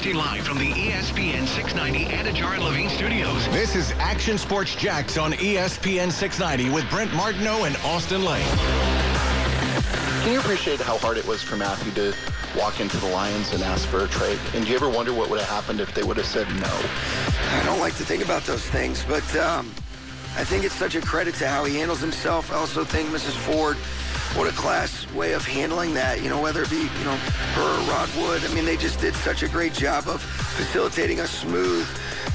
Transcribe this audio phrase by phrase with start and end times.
[0.00, 3.46] Broadcasting live from the ESPN 690 Anajar and Levine studios.
[3.48, 8.46] This is Action Sports Jax on ESPN 690 with Brent Martineau and Austin Lane.
[10.22, 12.16] Can you appreciate how hard it was for Matthew to
[12.58, 14.38] walk into the Lions and ask for a trade?
[14.54, 16.80] And do you ever wonder what would have happened if they would have said no?
[17.58, 19.70] I don't like to think about those things, but um,
[20.34, 22.50] I think it's such a credit to how he handles himself.
[22.50, 23.32] I also think Mrs.
[23.32, 23.76] Ford,
[24.36, 26.22] what a class way of handling that.
[26.22, 28.44] You know, whether it be you know her or Rod Wood.
[28.44, 31.88] I mean, they just did such a great job of facilitating a smooth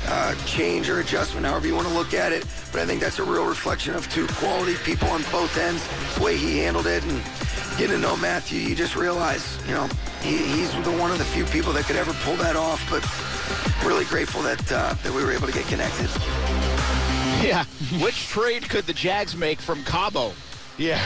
[0.08, 2.46] uh, change or adjustment, however you want to look at it.
[2.72, 5.86] But I think that's a real reflection of two quality people on both ends.
[6.18, 7.22] The way he handled it and
[7.78, 9.88] getting to know Matthew, you just realize, you know,
[10.22, 12.86] he, he's the one of the few people that could ever pull that off.
[12.90, 13.04] But
[13.86, 16.10] really grateful that uh, that we were able to get connected.
[17.41, 17.64] Yeah.
[18.04, 20.34] Which trade could the Jags make from Cabo?
[20.78, 21.02] Yeah.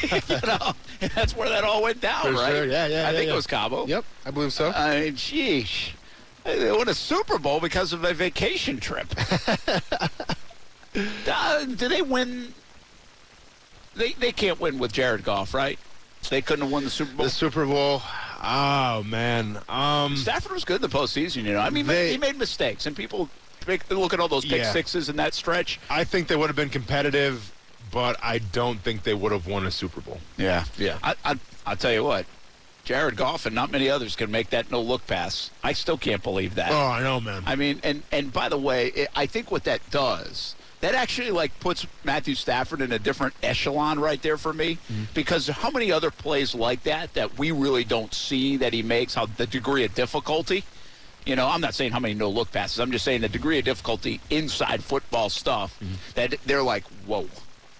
[0.28, 0.72] you know,
[1.14, 2.50] that's where that all went down, For right?
[2.52, 2.64] sure.
[2.66, 3.32] Yeah, yeah, I yeah, think yeah.
[3.32, 3.86] it was Cabo.
[3.86, 4.70] Yep, I believe so.
[4.70, 5.90] I mean, sheesh.
[6.44, 9.08] They won a Super Bowl because of a vacation trip.
[11.28, 12.54] uh, do they win?
[13.94, 15.78] They they can't win with Jared Goff, right?
[16.28, 17.24] They couldn't have won the Super Bowl.
[17.24, 18.02] the Super Bowl.
[18.42, 19.58] Oh man.
[19.68, 20.16] Um.
[20.16, 21.60] Stafford was good in the postseason, you know.
[21.60, 23.28] I mean, They- he made mistakes, and people
[23.66, 24.72] make, look at all those pick Yeah.
[24.72, 25.78] sixes in that stretch.
[25.90, 27.52] I think they would have been competitive,
[27.90, 30.18] but I don't think they would have won a Super Bowl.
[30.36, 30.98] Yeah, yeah.
[31.02, 32.26] I, I, I'll tell you what,
[32.84, 35.50] Jared Goff and not many others can make that no look pass.
[35.62, 36.72] I still can't believe that.
[36.72, 37.42] Oh, I know, man.
[37.46, 41.30] I mean, and and by the way, it, I think what that does, that actually
[41.30, 45.04] like puts Matthew Stafford in a different echelon right there for me, mm-hmm.
[45.14, 49.14] because how many other plays like that that we really don't see that he makes,
[49.14, 50.64] how the degree of difficulty.
[51.26, 52.80] You know, I'm not saying how many no look passes.
[52.80, 55.94] I'm just saying the degree of difficulty inside football stuff mm-hmm.
[56.14, 57.28] that they're like, whoa,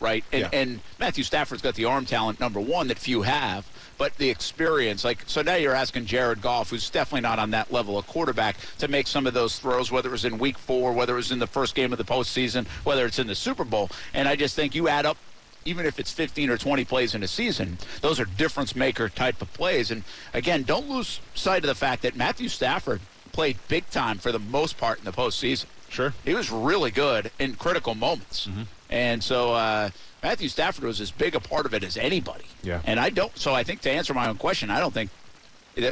[0.01, 0.25] right?
[0.33, 0.49] And, Yeah.
[0.53, 3.67] and Matthew Stafford's got the arm talent, number one, that few have,
[3.99, 5.05] but the experience.
[5.05, 8.57] Like, so now you're asking Jared Goff, who's definitely not on that level of quarterback,
[8.79, 11.31] to make some of those throws, whether it was in week four, whether it was
[11.31, 13.91] in the first game of the postseason, whether it's in the Super Bowl.
[14.15, 15.19] And I just think you add up
[15.67, 19.43] even if it's 15 or 20 plays in a season, those are difference maker type
[19.43, 19.91] of plays.
[19.91, 24.33] And again, don't lose sight of the fact that Matthew Stafford played big time for
[24.33, 25.67] the most part in the postseason.
[25.91, 26.15] Sure.
[26.25, 28.47] He was really good in critical moments.
[28.47, 28.63] Mm-hmm.
[28.91, 29.91] And so uh,
[30.23, 32.45] Matthew Stafford was as big a part of it as anybody.
[32.63, 32.83] Yeah.
[32.85, 35.11] And I don't, so I think to answer my own question, I don't think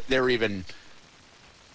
[0.09, 0.65] they're even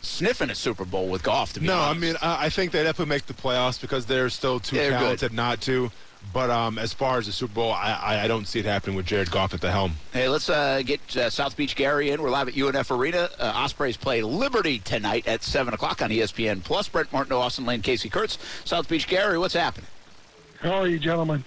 [0.02, 3.10] sniffing a Super Bowl with Goff, to be No, I mean, I think they definitely
[3.10, 5.00] make the playoffs because they're still too They're good.
[5.00, 5.92] talented not to.
[6.32, 9.06] But um, as far as the Super Bowl, I, I, don't see it happening with
[9.06, 9.96] Jared Goff at the helm.
[10.14, 12.22] Hey, let's uh, get uh, South Beach Gary in.
[12.22, 13.30] We're live at UNF Arena.
[13.38, 16.64] Uh, Ospreys play Liberty tonight at 7 o'clock on ESPN.
[16.64, 18.38] Plus, Brent Martineau, Austin Lane, Casey Kurtz.
[18.64, 19.90] South Beach Gary, what's happening?
[20.64, 21.44] How are you, gentlemen?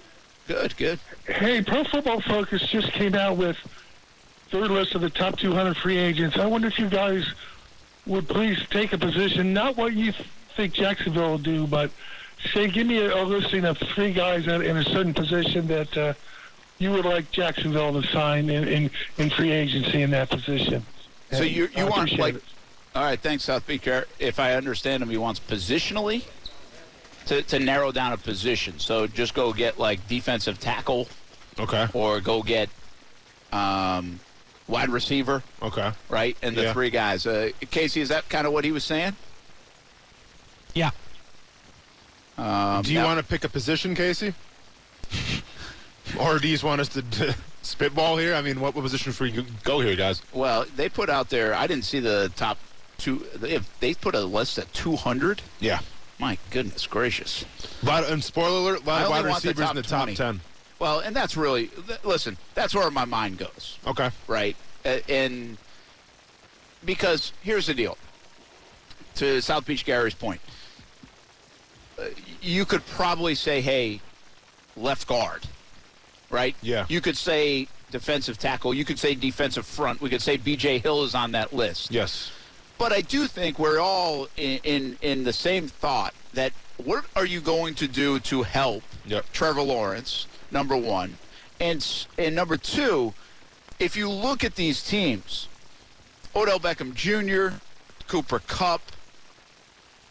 [0.46, 1.00] Good, good.
[1.26, 3.56] Hey, Pro Football Focus just came out with
[4.52, 6.36] their list of the top 200 free agents.
[6.36, 7.26] I wonder if you guys
[8.06, 10.12] would please take a position, not what you
[10.54, 11.90] think Jacksonville will do, but
[12.52, 15.96] say, give me a, a listing of three guys in, in a certain position that
[15.96, 16.12] uh,
[16.78, 20.84] you would like Jacksonville to sign in, in, in free agency in that position.
[21.32, 22.44] So And you, you want, like, it.
[22.94, 23.88] all right, thanks, South Beach
[24.18, 26.24] If I understand him, he wants positionally
[27.26, 28.78] to, to narrow down a position.
[28.78, 31.08] So just go get, like, defensive tackle
[31.58, 31.86] Okay.
[31.92, 32.68] or go get
[33.52, 34.20] um,
[34.68, 35.92] wide receiver, Okay.
[36.08, 36.36] right?
[36.42, 36.72] And the Yeah.
[36.72, 37.26] three guys.
[37.26, 39.14] Uh, Casey, is that kind of what he was saying?
[40.74, 40.90] Yeah.
[42.38, 44.34] Um, Do you now- want to pick a position, Casey?
[46.18, 48.34] or do you want us to, to spitball here?
[48.34, 50.22] I mean, what position for you go here, guys?
[50.32, 51.54] Well, they put out there.
[51.54, 52.58] I didn't see the top
[52.98, 53.24] two.
[53.36, 55.40] They, they put a list at 200.
[55.60, 55.78] Yeah.
[56.18, 57.44] My goodness gracious.
[57.86, 60.14] And spoiler alert, a lot of wide want the in the top 20.
[60.14, 60.40] 10.
[60.78, 61.70] Well, and that's really
[62.04, 62.36] listen.
[62.54, 64.10] That's where my mind goes, Okay.
[64.26, 64.56] right?
[64.84, 65.56] Uh, and
[66.84, 67.96] because here's the deal.
[69.16, 70.42] To South Beach Gary's point,
[71.98, 72.04] uh,
[72.42, 74.02] you could probably say, "Hey,
[74.76, 75.44] left guard,"
[76.28, 76.54] right?
[76.60, 76.84] Yeah.
[76.90, 78.74] You could say defensive tackle.
[78.74, 80.02] You could say defensive front.
[80.02, 80.80] We could say B.J.
[80.80, 81.90] Hill is on that list.
[81.90, 82.30] Yes.
[82.78, 87.24] But I do think we're all in, in in the same thought that what are
[87.24, 89.32] you going to do to help Yep.
[89.32, 90.26] Trevor Lawrence?
[90.50, 91.18] Number one,
[91.58, 91.84] and
[92.18, 93.14] and number two,
[93.78, 95.48] if you look at these teams,
[96.34, 97.56] Odell Beckham Jr.,
[98.06, 98.82] Cooper Kupp,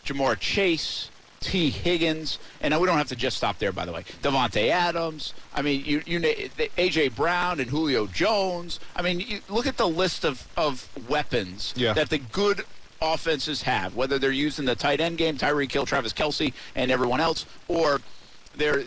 [0.05, 1.09] Ja'Marr Chase,
[1.45, 3.71] Tee Higgins, and we don't have to just stop there.
[3.71, 5.35] By the way, Davante Adams.
[5.53, 8.79] I mean, you you AJ Brown and Julio Jones.
[8.95, 11.93] I mean, you look at the list of of weapons Yeah.
[11.93, 12.65] that the good
[12.99, 17.21] offenses have, whether they're using the tight end game, Tyreek Hill, Travis Kelce, and everyone
[17.21, 18.01] else, or
[18.55, 18.83] they're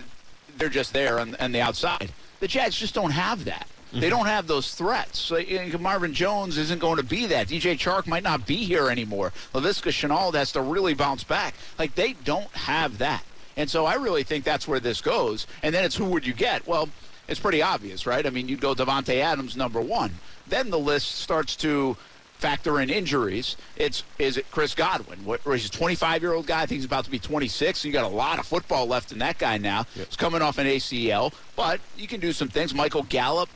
[0.57, 2.11] they're just there on, on the outside.
[2.41, 3.69] The Jets just don't have that.
[3.93, 5.31] They don't have those threats.
[5.31, 7.49] Like, Marvin Jones isn't going to be that.
[7.49, 9.33] DJ Chark might not be here anymore.
[9.55, 11.55] Laviska Shenault has to really bounce back.
[11.79, 13.25] Like they don't have that.
[13.57, 15.47] And so I really think that's where this goes.
[15.63, 16.67] And then it's who would you get?
[16.67, 16.89] Well,
[17.29, 18.25] it's pretty obvious, right?
[18.25, 20.13] I mean, you'd go Davante Adams number one.
[20.47, 21.97] Then the list starts to
[22.39, 23.57] factor in injuries.
[23.77, 25.25] It's is it Chris Godwin?
[25.25, 26.63] What, he's a 25 year old guy.
[26.63, 27.85] I think he's about to be 26.
[27.85, 29.87] You got a lot of football left in that guy now.
[29.97, 30.07] Yep.
[30.07, 32.75] He's coming off an ACL, but you can do some things.
[32.75, 33.49] Michael Gallup,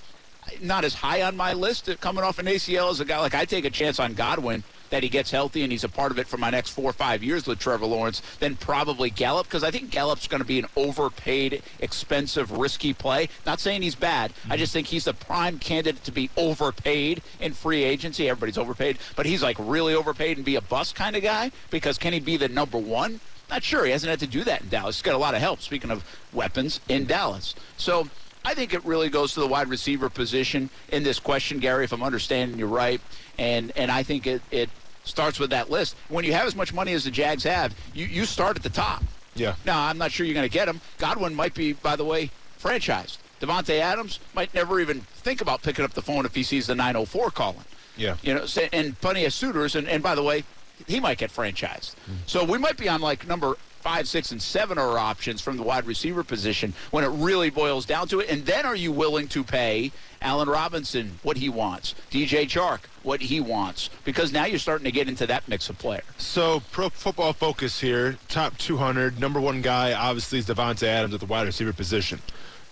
[0.60, 1.88] not as high on my list.
[2.00, 5.02] Coming off an ACL as a guy like I take a chance on Godwin that
[5.02, 7.22] he gets healthy and he's a part of it for my next four or five
[7.22, 10.66] years with Trevor Lawrence, then probably Gallup because I think Gallup's going to be an
[10.76, 13.30] overpaid, expensive, risky play.
[13.46, 14.34] Not saying he's bad.
[14.50, 18.28] I just think he's the prime candidate to be overpaid in free agency.
[18.28, 21.96] Everybody's overpaid, but he's like really overpaid and be a bust kind of guy because
[21.96, 23.20] can he be the number one?
[23.48, 23.86] Not sure.
[23.86, 24.96] He hasn't had to do that in Dallas.
[24.96, 27.54] He's got a lot of help, speaking of weapons, in Dallas.
[27.76, 28.08] So
[28.44, 31.92] I think it really goes to the wide receiver position in this question, Gary, if
[31.92, 33.00] I'm understanding you right.
[33.38, 34.68] And and I think it, it
[35.04, 35.96] starts with that list.
[36.08, 38.70] When you have as much money as the Jags have, you, you start at the
[38.70, 39.02] top.
[39.34, 39.54] Yeah.
[39.64, 40.80] Now, I'm not sure you're going to get him.
[40.98, 42.30] Godwin might be, by the way,
[42.60, 43.18] franchised.
[43.40, 46.74] Davante Adams might never even think about picking up the phone if he sees the
[46.74, 47.64] 904 calling.
[47.96, 48.16] Yeah.
[48.22, 49.74] You know, and plenty of suitors.
[49.74, 50.44] And, and by the way,
[50.86, 51.94] he might get franchised.
[51.94, 52.14] Mm-hmm.
[52.26, 55.62] So we might be on like number five, six, and seven are options from the
[55.62, 58.30] wide receiver position when it really boils down to it.
[58.30, 59.90] And then are you willing to pay
[60.22, 63.90] Allen Robinson what he wants, DJ Chark what he wants?
[64.04, 66.02] Because now you're starting to get into that mix of player.
[66.16, 69.20] So, Pro Football Focus here, top 200.
[69.20, 72.20] Number one guy, obviously, is Davante Adams at the wide receiver position.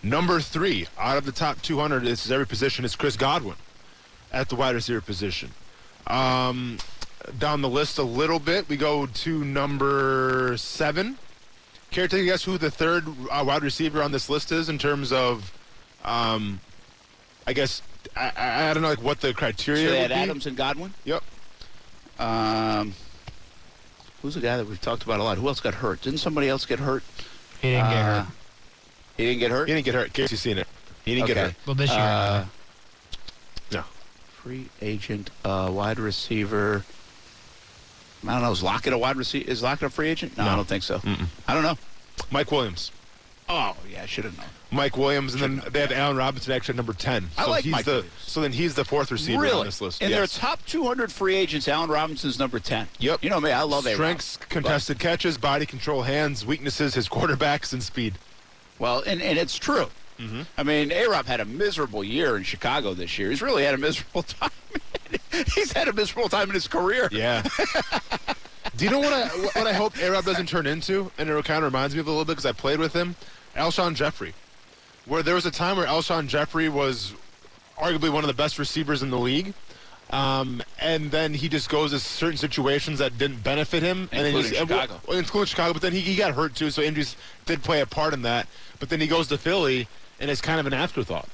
[0.03, 3.57] Number three, out of the top 200, this is every position, is Chris Godwin
[4.33, 5.51] at the wide receiver position.
[6.07, 6.79] Um,
[7.39, 11.19] down the list a little bit, we go to number seven.
[11.91, 15.13] Care to guess who the third uh, wide receiver on this list is in terms
[15.13, 15.53] of,
[16.05, 16.61] um,
[17.47, 17.83] I guess,
[18.17, 20.31] I, I, I don't know like what the criteria So they would had be.
[20.31, 20.95] Adams and Godwin.
[21.05, 21.23] Yep.
[22.21, 22.95] Um,
[24.23, 25.39] who's the guy that we've talked about a lot?
[25.39, 26.03] Who else got hurt?
[26.03, 27.03] Didn't somebody else get hurt?
[27.61, 28.33] He didn't get Uh, hurt.
[29.17, 29.69] He didn't get hurt.
[29.69, 30.13] He didn't get hurt.
[30.13, 30.69] Casey's seen it.
[31.05, 31.55] He didn't get hurt.
[31.67, 31.99] Well, this year.
[31.99, 32.45] Uh,
[33.73, 33.85] No.
[34.43, 36.85] free agent, uh, wide receiver.
[38.27, 38.53] I don't know.
[38.53, 39.51] Is Lockett a wide receiver?
[39.51, 40.37] Is Lockett a free agent?
[40.37, 40.51] No, No.
[40.51, 41.01] I don't think so.
[41.49, 41.79] I don't know.
[42.31, 42.93] Mike Williams.
[43.49, 44.47] Oh, yeah, I should have known.
[44.71, 47.29] Mike Williams, and then they have Allen Robinson actually at number ten.
[47.37, 48.13] I so like he's Mike the Williams.
[48.21, 49.59] so then he's the fourth receiver really?
[49.59, 50.01] on this list.
[50.01, 50.19] In yes.
[50.19, 52.87] their top 200 free agents, Allen Robinson's number 10.
[53.01, 53.25] Yep.
[53.25, 53.95] You know me, I love A.
[53.95, 58.15] strengths, contested catches, body control, hands, weaknesses, his quarterbacks, and speed.
[58.79, 59.89] Well, and, and it's true.
[60.21, 60.43] Mm-hmm.
[60.59, 61.07] I mean, A.
[61.09, 63.31] Rob had a miserable year in Chicago this year.
[63.31, 64.51] He's really had a miserable time.
[65.55, 67.09] He's had a miserable time in his career.
[67.11, 67.43] Yeah.
[68.77, 71.65] Do you know what I what I hope A-Rob doesn't turn into, and it kind
[71.65, 73.17] of reminds me of a little bit because I played with him,
[73.57, 74.33] Alshon Jeffery,
[75.07, 77.13] where there was a time where Alshon Jeffery was
[77.79, 79.55] arguably one of the best receivers in the league.
[80.11, 84.35] Um, and then he just goes to certain situations that didn't benefit him, and then
[84.35, 85.01] Including he's, Chicago.
[85.07, 85.73] well, including Chicago.
[85.73, 87.17] But then he, he got hurt too, so injuries
[87.47, 88.49] did play a part in that.
[88.81, 89.87] But then he goes to Philly,
[90.21, 91.29] and it's kind of an afterthought.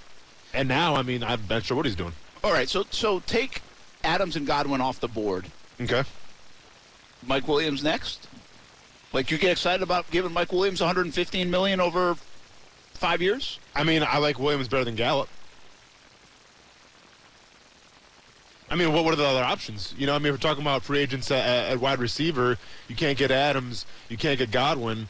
[0.54, 2.12] And now, I mean, I'm not sure what he's doing.
[2.42, 3.60] All right, so so take
[4.04, 5.46] Adams and Godwin off the board.
[5.80, 6.04] Okay.
[7.26, 8.28] Mike Williams next.
[9.12, 12.16] Like you get excited about giving Mike Williams 115 million over
[12.94, 13.58] five years?
[13.74, 15.28] I mean, I like Williams better than Gallup.
[18.68, 19.94] I mean, what, what are the other options?
[19.96, 22.58] You know, I mean, we're talking about free agents at, at wide receiver.
[22.88, 23.86] You can't get Adams.
[24.08, 25.08] You can't get Godwin.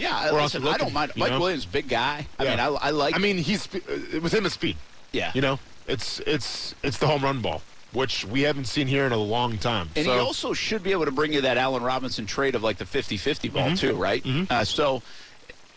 [0.00, 1.12] Yeah, listen, also I don't mind.
[1.16, 1.40] Mike know?
[1.40, 2.26] Williams, big guy.
[2.38, 2.50] I Yeah.
[2.50, 3.14] mean, I, I like.
[3.14, 4.76] I mean, he's uh, with him it's speed.
[5.12, 5.30] yeah.
[5.34, 9.12] You know, it's it's it's the home run ball, which we haven't seen here in
[9.12, 9.90] a long time.
[9.96, 12.62] And so, he also should be able to bring you that Allen Robinson trade of
[12.62, 13.74] like the 50-50 ball Mm-hmm.
[13.74, 14.24] too, right?
[14.50, 15.02] Uh, so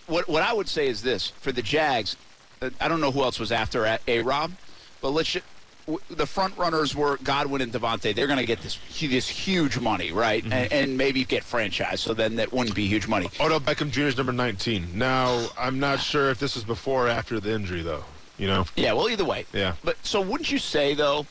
[0.08, 2.16] what what I would say is this for the Jags,
[2.62, 4.52] uh, I don't know who else was after A- A-Rob,
[5.02, 5.53] but let's ju- w-
[6.10, 8.16] the front runners were Godwin and Davante.
[8.16, 10.44] They're going to get this this huge money, right?
[10.44, 10.54] Mm-hmm.
[10.54, 12.00] And, and maybe get franchised.
[12.00, 13.30] So then that wouldn't be huge money.
[13.40, 14.02] Odell Beckham Jr.
[14.04, 14.98] is number 19.
[14.98, 18.04] Now, I'm not sure if this was before or after the injury, though.
[18.38, 19.46] You know, Yeah, well, either way.
[19.54, 19.76] Yeah.
[19.84, 21.26] But so wouldn't you say though,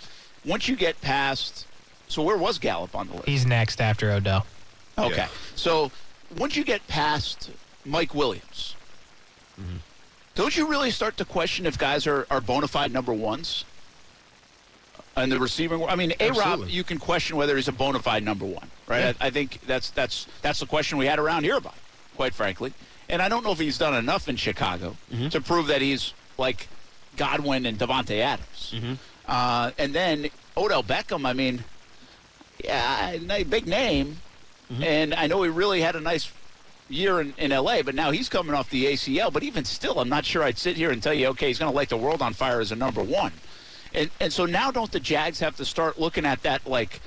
[0.44, 1.66] once you get past,
[2.08, 3.28] so where was Gallup on the list?
[3.28, 4.46] He's next after Odell.
[4.98, 5.16] Okay.
[5.16, 5.28] Yeah.
[5.56, 5.90] So
[6.38, 7.50] once you get past
[7.84, 8.76] Mike Williams,
[9.60, 9.76] Mm-hmm.
[10.34, 13.64] don't you really start to question if guys are, are bona fide number ones?
[15.14, 18.22] And the receiving, I mean, A Rob, you can question whether he's a bona fide
[18.22, 19.00] number one, right?
[19.00, 19.12] Yeah.
[19.20, 21.74] I, I think that's that's that's the question we had around here about,
[22.16, 22.72] quite frankly.
[23.10, 25.28] And I don't know if he's done enough in Chicago Mm-hmm.
[25.28, 26.68] to prove that he's like
[27.18, 28.72] Godwin and Davante Adams.
[28.74, 28.94] Mm-hmm.
[29.28, 31.62] Uh, and then Odell Beckham, I mean,
[32.64, 34.18] yeah, a big name,
[34.72, 34.82] Mm-hmm.
[34.84, 36.32] and I know he really had a nice
[36.88, 39.30] year in, in LA, but now he's coming off the ACL.
[39.30, 41.70] But even still, I'm not sure I'd sit here and tell you, okay, he's going
[41.70, 43.32] to light the world on fire as a number one.
[43.94, 47.00] And and so now don't the Jags have to start looking at that like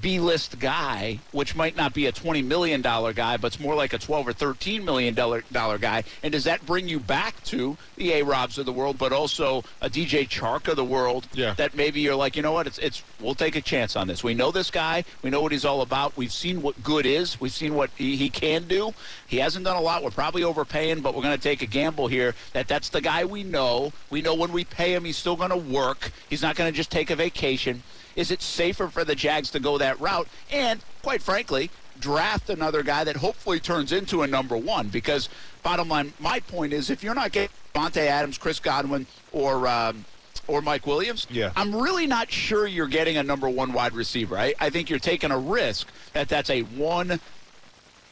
[0.00, 3.98] B-list guy, which might not be a $20 million guy, but it's more like a
[3.98, 6.04] 12 or $13 million guy.
[6.22, 9.88] And does that bring you back to the A-Robs of the world, but also a
[9.88, 11.54] DJ Chark of the world Yeah.
[11.54, 14.22] that maybe you're like, you know what, it's, it's we'll take a chance on this.
[14.22, 15.04] We know this guy.
[15.22, 16.16] We know what he's all about.
[16.16, 17.40] We've seen what good is.
[17.40, 18.92] We've seen what he, he can do.
[19.26, 20.04] He hasn't done a lot.
[20.04, 23.24] We're probably overpaying, but we're going to take a gamble here that that's the guy
[23.24, 23.92] we know.
[24.10, 26.12] We know when we pay him, he's still going to work.
[26.28, 27.82] He's not going to just take a vacation.
[28.18, 30.26] Is it safer for the Jags to go that route?
[30.50, 31.70] And quite frankly,
[32.00, 34.88] draft another guy that hopefully turns into a number one.
[34.88, 35.28] Because
[35.62, 40.04] bottom line, my point is, if you're not getting Monte Adams, Chris Godwin, or um,
[40.48, 41.52] or Mike Williams, Yeah.
[41.54, 44.36] I'm really not sure you're getting a number one wide receiver.
[44.36, 47.20] I, I think you're taking a risk that that's a one,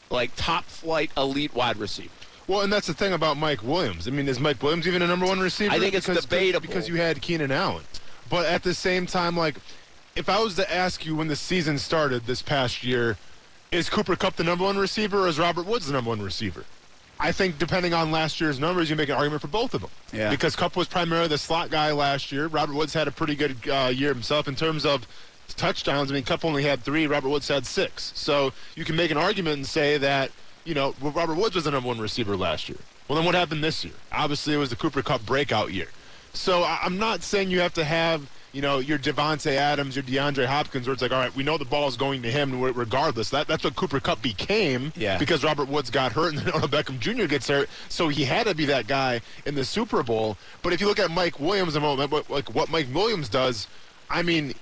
[0.09, 2.11] like top flight elite wide receiver.
[2.47, 4.07] Well, and that's the thing about Mike Williams.
[4.07, 5.73] I mean, is Mike Williams even a number one receiver?
[5.75, 6.61] I think it's because, debatable.
[6.61, 7.83] because you had Keenan Allen.
[8.31, 9.57] But at the same time, like,
[10.17, 13.17] if I was to ask you when the season started this past year,
[13.71, 16.65] is Cooper Kupp the number one receiver or is Robert Woods the number one receiver?
[17.19, 19.91] I think depending on last year's numbers, you make an argument for both of them.
[20.13, 20.31] Yeah.
[20.31, 22.47] Because Kupp was primarily the slot guy last year.
[22.47, 25.07] Robert Woods had a pretty good uh, year himself in terms of
[25.57, 26.11] touchdowns.
[26.11, 27.07] I mean, Kupp only had three.
[27.07, 28.13] Robert Woods had six.
[28.15, 30.31] So you can make an argument and say that
[30.65, 32.79] you know Robert Woods was the number one receiver last year.
[33.09, 33.95] Well, then what happened this year?
[34.13, 35.89] Obviously, it was the Cooper Kupp breakout year.
[36.35, 40.03] So I- I'm not saying you have to have you know your Davante Adams, your
[40.03, 42.61] DeAndre Hopkins, where it's like, all right, we know the ball is going to him
[42.61, 43.31] regardless.
[43.31, 44.93] That that's what Cooper Kupp became.
[44.97, 45.19] Yeah.
[45.19, 47.27] Because Robert Woods got hurt and then Odell Beckham Jr.
[47.27, 50.37] gets hurt, so he had to be that guy in the Super Bowl.
[50.63, 53.69] But if you look at Mike Williams and what, what- like what Mike Williams does,
[54.09, 54.55] I mean,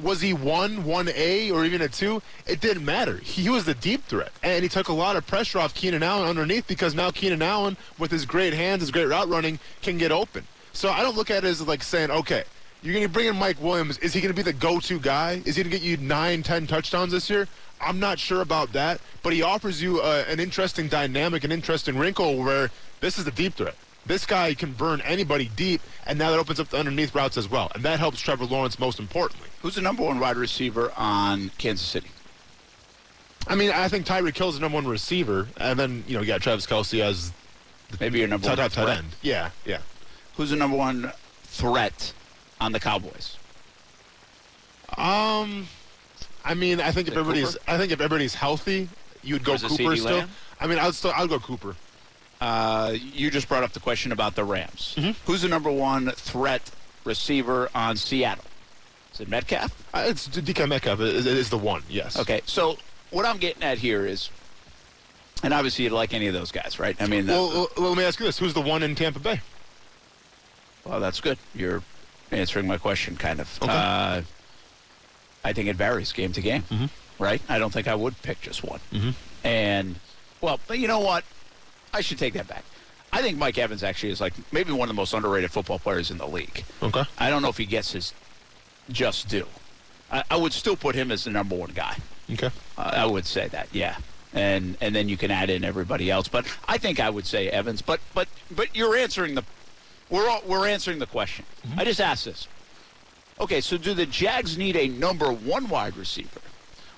[0.00, 2.22] was he one, one A, or even a two?
[2.46, 3.16] It didn't matter.
[3.16, 6.28] He was the deep threat, and he took a lot of pressure off Keenan Allen
[6.28, 10.12] underneath because now Keenan Allen, with his great hands, his great route running, can get
[10.12, 10.46] open.
[10.72, 12.44] So I don't look at it as like saying, okay,
[12.82, 13.98] you're going to bring in Mike Williams.
[13.98, 15.42] Is he going to be the go-to guy?
[15.44, 17.48] Is he going to get you nine, ten touchdowns this year?
[17.80, 21.96] I'm not sure about that, but he offers you uh, an interesting dynamic, an interesting
[21.96, 22.70] wrinkle where
[23.00, 23.76] this is the deep threat.
[24.04, 27.48] This guy can burn anybody deep, and now that opens up the underneath routes as
[27.48, 29.48] well, and that helps Trevor Lawrence most importantly.
[29.62, 32.10] Who's the number one wide receiver on Kansas City?
[33.46, 36.26] I mean, I think Tyreek Hill's the number one receiver, and then you know, you
[36.26, 37.32] got Travis Kelce as
[38.00, 39.06] Maybe your number one tight, end.
[39.22, 39.78] Yeah, yeah.
[40.36, 41.12] Who's the number one
[41.44, 42.12] threat
[42.60, 43.36] on the Cowboys?
[44.96, 45.68] Um,
[46.44, 47.70] I mean, I think if it everybody's, Cooper?
[47.70, 48.88] I think if everybody's healthy,
[49.22, 50.16] you'd go it Cooper still.
[50.18, 50.30] Lamb?
[50.60, 51.76] I mean, I'd still, I'd go Cooper.
[52.40, 54.94] Uh, you just brought up the question about the Rams.
[54.96, 55.10] Mm-hmm.
[55.26, 56.70] Who's the number one threat
[57.04, 58.44] receiver on Seattle?
[59.12, 59.72] Is it Metcalf?
[59.92, 61.82] Uh, it's DK Metcalf is, is the one.
[61.88, 62.18] Yes.
[62.18, 62.78] Okay, so
[63.10, 64.30] what I'm getting at here is,
[65.42, 67.00] and obviously you'd like any of those guys, right?
[67.00, 68.94] I mean, uh, Well, well, well, let me ask you this: Who's the one in
[68.94, 69.40] Tampa Bay?
[70.84, 71.38] well, that's good.
[71.54, 71.82] You're
[72.30, 73.58] answering my question, kind of.
[73.62, 73.72] Okay.
[73.72, 74.22] Uh,
[75.44, 76.90] I think it varies game to game, Mhm.
[77.18, 77.40] right?
[77.48, 78.80] I don't think I would pick just one.
[78.92, 79.14] Mhm.
[79.44, 79.96] And,
[80.40, 81.24] well, but you know what?
[81.94, 82.64] I should take that back.
[83.12, 86.10] I think Mike Evans actually is like maybe one of the most underrated football players
[86.10, 86.64] in the league.
[86.82, 87.04] Okay.
[87.18, 88.12] I don't know if he gets his
[88.90, 89.46] just due.
[90.12, 91.96] I, I would still put him as the number one guy.
[92.30, 92.50] Okay.
[92.76, 93.96] Uh, I would say that, yeah.
[94.34, 97.48] And and then you can add in everybody else, but I think I would say
[97.48, 97.80] Evans.
[97.80, 99.44] But but but you're answering the
[100.10, 101.44] we're all, we're answering the question.
[101.66, 101.80] Mm-hmm.
[101.80, 102.48] I just asked this.
[103.40, 106.40] Okay, so do the Jags need a number one wide receiver,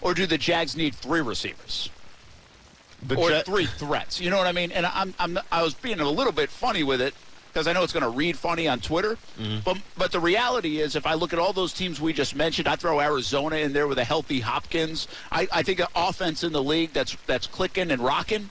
[0.01, 1.91] or do the Jags need three receivers?
[3.03, 4.21] The or Jet- three threats.
[4.21, 4.73] You know what I mean?
[4.73, 7.15] And I'm, I'm I was being a little bit funny with it
[7.53, 9.19] because I know it's going to read funny on Twitter.
[9.65, 12.69] But but the reality is, if I look at all those teams we just mentioned,
[12.69, 15.09] I throw Arizona in there with a healthy Hopkins.
[15.33, 18.51] I, I think an offense in the league that's that's clicking and rocking.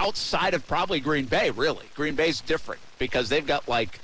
[0.00, 4.00] Outside of probably Green Bay, really, Green Bay's different because they've got like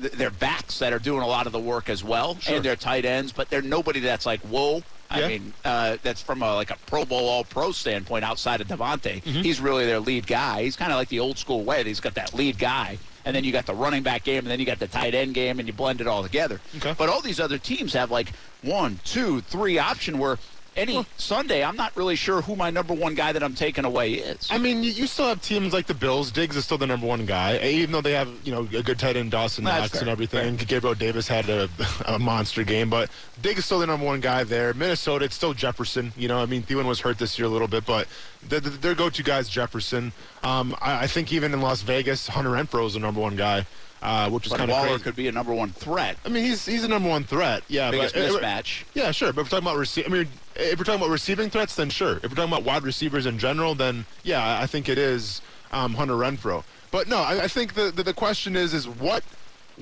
[0.00, 2.56] th- their backs that are doing a lot of the work as well, Sure.
[2.56, 3.32] and their tight ends.
[3.32, 4.82] But they're nobody that's like whoa.
[5.12, 5.28] I Yeah.
[5.28, 8.24] mean, uh, that's from a, like a Pro Bowl All Pro standpoint.
[8.24, 9.42] Outside of Davante, Mm-hmm.
[9.42, 10.62] he's really their lead guy.
[10.62, 11.78] He's kind of like the old school way.
[11.78, 14.48] that He's got that lead guy, and then you got the running back game, and
[14.48, 16.60] then you got the tight end game, and you blend it all together.
[16.76, 16.94] Okay.
[16.96, 20.38] But all these other teams have like one, two, three option where
[20.80, 24.14] any Sunday I'm not really sure who my number one guy that I'm taking away
[24.14, 24.48] is.
[24.50, 26.30] I mean, you, you still have teams like the Bills.
[26.30, 28.98] Diggs is still the number one guy, even though they have you know a good
[28.98, 30.00] tight end, Dawson That's Knox, fair.
[30.02, 30.56] and everything.
[30.56, 31.68] Gabriel Davis had a,
[32.06, 33.10] a monster game, but
[33.42, 34.74] Diggs is still the number one guy there.
[34.74, 36.12] Minnesota, it's still Jefferson.
[36.16, 38.08] You know, I mean, Thielen was hurt this year a little bit, but
[38.48, 40.12] the, the, their go-to guy is Jefferson.
[40.42, 43.66] Um, I, I think even in Las Vegas, Hunter Renfrow is the number one guy.
[44.02, 45.02] Uh, which is kind of Waller crazy.
[45.02, 46.16] could be a number one threat.
[46.24, 47.62] I mean, he's he's a number one threat.
[47.68, 48.84] Yeah, Biggest but, uh, mismatch.
[48.94, 49.30] Yeah, sure.
[49.32, 50.26] But if we're talking about rece- I mean,
[50.56, 52.16] if we're talking about receiving threats, then sure.
[52.16, 55.42] If we're talking about wide receivers in general, then yeah, I- I think it is
[55.72, 56.64] um, Hunter Renfrow.
[56.90, 59.22] But no, I, I think the, the the question is is what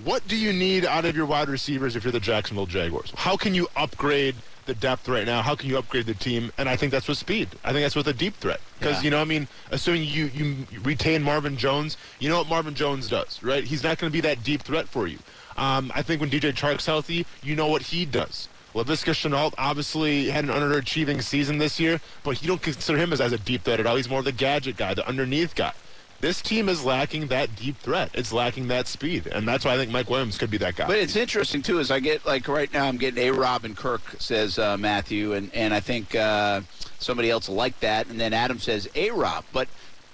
[0.04, 3.12] what do you need out of your wide receivers if you're the Jacksonville Jaguars?
[3.16, 4.34] How can you upgrade
[4.66, 5.40] the depth right now?
[5.42, 6.52] How can you upgrade the team?
[6.58, 7.48] And I think that's with speed.
[7.64, 8.60] I think that's with a deep threat.
[8.78, 9.02] Because Yeah.
[9.02, 13.08] you know, I mean, assuming you you retain Marvin Jones, you know what Marvin Jones
[13.08, 13.64] does, right?
[13.64, 15.18] He's not going to be that deep threat for you.
[15.56, 18.48] Um, I think when DJ Chark's healthy, you know what he does.
[18.74, 23.20] Laviska Shenault obviously had an underachieving season this year, but you don't consider him as,
[23.20, 23.96] as a deep threat at all.
[23.96, 25.72] He's more of the gadget guy, the underneath guy.
[26.20, 28.10] This team is lacking that deep threat.
[28.12, 30.88] It's lacking that speed, and that's why I think Mike Williams could be that guy.
[30.88, 33.76] But it's interesting too, is I get like right now I'm getting a Rob and
[33.76, 36.62] Kirk says uh, Matthew, and and I think uh,
[36.98, 39.44] somebody else like that, and then Adam says a Rob.
[39.52, 39.68] But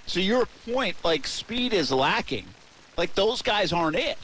[0.06, 2.49] so your point, like speed is lacking,
[2.99, 4.18] like those guys aren't it.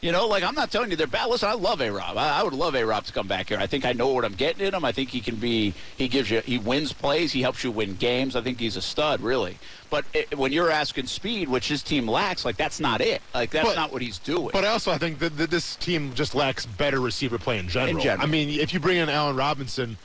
[0.00, 1.28] You know, like I'm not telling you they're bad.
[1.28, 2.16] Listen, I love A Rob.
[2.16, 3.58] I, I would love A Rob to come back here.
[3.58, 4.84] I think I know what I'm getting in him.
[4.84, 5.74] I think he can be.
[5.96, 6.40] He gives you.
[6.40, 7.32] He wins plays.
[7.32, 8.34] He helps you win games.
[8.34, 9.58] I think he's a stud, really.
[9.90, 13.20] But it, when you're asking speed, which his team lacks, like that's not it.
[13.34, 14.50] Like that's But- not what he's doing.
[14.52, 17.68] But I also I think that, that this team just lacks better receiver play in
[17.68, 17.96] general.
[17.96, 18.26] In general.
[18.26, 19.98] I mean, if you bring in Allen Robinson,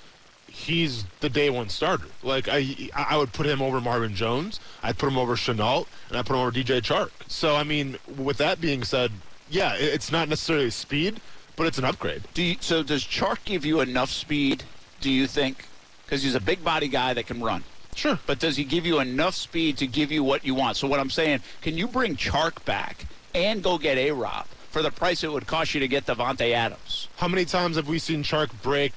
[0.48, 2.08] he's the day one starter.
[2.22, 4.60] Like I, I would put him over Marvin Jones.
[4.84, 7.12] I'd put him over Shenault, and I put him over DJ Chark.
[7.28, 9.12] So I mean, with that being said,
[9.50, 11.22] yeah, it's not necessarily speed,
[11.56, 12.24] but it's an upgrade.
[12.34, 14.64] Do you, so does Chark give you enough speed?
[15.02, 15.66] Do you think?
[16.06, 17.64] Because he's a big body guy that can run.
[17.96, 18.20] Sure.
[18.26, 20.78] But does he give you enough speed to give you what you want?
[20.78, 24.82] So what I'm saying, can you bring Chark back and go get A Rob for
[24.82, 27.08] the price it would cost you to get Davante Adams?
[27.18, 28.94] How many times have we seen Chark break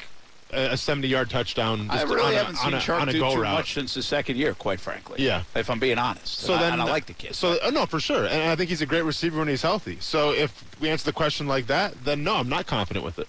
[0.51, 1.89] a 70-yard touchdown?
[1.91, 3.55] I just really on a, haven't seen on a, Chark on a do too route?
[3.55, 5.23] much since the second year, quite frankly.
[5.25, 5.43] Yeah.
[5.55, 6.39] If I'm being honest.
[6.41, 7.35] So and then, I, and I like the kid.
[7.35, 9.99] So uh, no, for sure, and I think he's a great receiver when he's healthy.
[10.01, 13.29] So if we answer the question like that, then no, I'm not confident with it.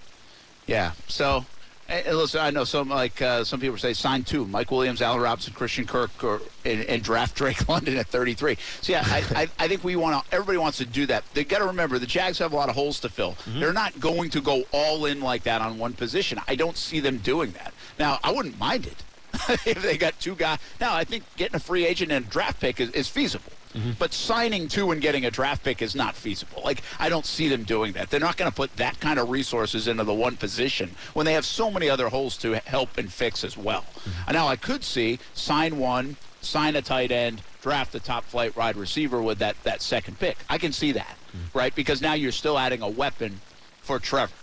[0.68, 0.94] Yeah.
[1.08, 1.46] So,
[1.90, 5.22] eh, listen, I know some like uh, some people say sign two: Mike Williams, Allen
[5.22, 8.58] Robinson, Christian Kirk, or and, and draft Drake London at 33.
[8.82, 10.34] So yeah, I, I, I think we want to.
[10.34, 11.24] Everybody wants to do that.
[11.34, 13.36] They got to remember the Jags have a lot of holes to fill.
[13.48, 16.40] They're not going to go all in like that on one position.
[16.48, 17.74] I don't see them doing that.
[17.98, 19.04] Now, I wouldn't mind it
[19.68, 20.60] if they got two guys.
[20.80, 23.52] Now, I think getting a free agent and a draft pick is, is feasible.
[23.74, 23.92] Mm-hmm.
[24.00, 26.62] But signing two and getting a draft pick is not feasible.
[26.64, 28.10] Like I don't see them doing that.
[28.10, 31.34] They're not going to put that kind of resources into the one position when they
[31.34, 33.82] have so many other holes to help and fix as well.
[33.82, 34.22] Mm-hmm.
[34.28, 38.56] And Now I could see sign one, sign a tight end, draft the top flight
[38.56, 40.38] wide receiver with that that second pick.
[40.50, 41.58] I can see that, mm-hmm.
[41.58, 41.76] right?
[41.76, 43.40] Because now you're still adding a weapon
[43.82, 44.34] for Trevor.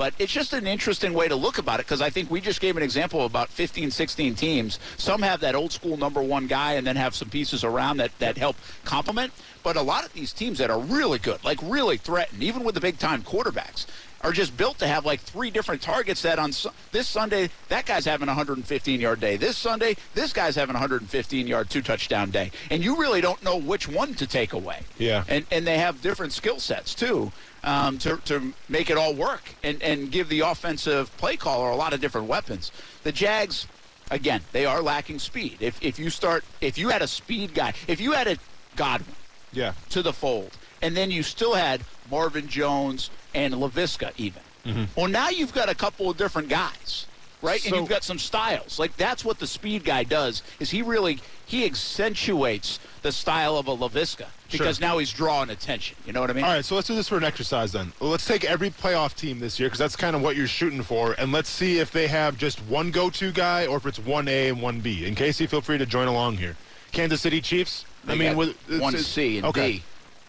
[0.00, 2.62] But it's just an interesting way to look about it because I think we just
[2.62, 4.78] gave an example of about 15, 16 teams.
[4.96, 8.18] Some have that old school number one guy and then have some pieces around that,
[8.18, 9.30] that help complement.
[9.62, 12.76] But a lot of these teams that are really good, like really threaten, even with
[12.76, 13.84] the big time quarterbacks,
[14.22, 17.86] are just built to have like three different targets that on Su- this Sunday, that
[17.86, 19.36] guy's having a 115 yard day.
[19.36, 22.50] This Sunday, this guy's having a 115 yard two touchdown day.
[22.70, 24.80] And you really don't know which one to take away.
[24.98, 25.24] Yeah.
[25.28, 27.32] And, and they have different skill sets too
[27.64, 31.76] um, to, to make it all work and, and give the offensive play caller a
[31.76, 32.72] lot of different weapons.
[33.04, 33.66] The Jags,
[34.10, 35.58] again, they are lacking speed.
[35.60, 38.36] If, if you start, if you had a speed guy, if you had a
[38.76, 39.16] Godwin
[39.52, 39.72] Yeah.
[39.90, 40.50] to the fold,
[40.82, 44.42] and then you still had Marvin Jones and Laviska even.
[44.64, 44.84] Mm-hmm.
[44.94, 47.06] Well, now you've got a couple of different guys,
[47.42, 47.64] right?
[47.64, 48.78] and you've got some styles.
[48.78, 50.42] Like that's what the speed guy does.
[50.58, 54.86] Is he really he accentuates the style of a Laviska because Sure.
[54.86, 55.96] now he's drawing attention.
[56.06, 56.44] You know what I mean?
[56.44, 57.92] All right, so let's do this for an exercise then.
[58.00, 61.14] Let's take every playoff team this year because that's kind of what you're shooting for,
[61.14, 64.48] and let's see if they have just one go-to guy or if it's one A
[64.48, 65.06] and one B.
[65.06, 66.56] And Casey, feel free to join along here.
[66.92, 67.84] Kansas City Chiefs.
[68.04, 69.72] They I mean, with one C and okay.
[69.72, 69.82] D.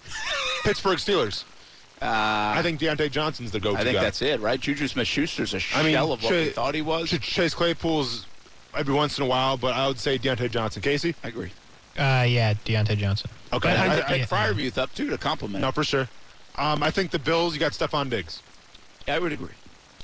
[0.64, 1.44] Pittsburgh Steelers.
[2.02, 4.04] I think Diontae Johnson's the go-to I think guy.
[4.04, 4.60] that's it, right?
[4.60, 7.10] Juju Smith-Schuster's a I mean, shell of what we Ch- thought he was.
[7.10, 8.26] Ch- Chase Claypool's
[8.76, 10.82] every once in a while, but I would say Diontae Johnson.
[10.82, 11.14] Casey.
[11.24, 11.52] I agree.
[11.98, 13.30] Uh, yeah, Diontae Johnson.
[13.54, 13.70] Okay.
[13.70, 15.62] But I- I- I- Pick yeah, Freiermuth up too to compliment.
[15.62, 16.08] No, for sure.
[16.56, 17.54] Um, I think the Bills.
[17.54, 18.42] You got Stefon Diggs.
[19.08, 19.50] I would agree.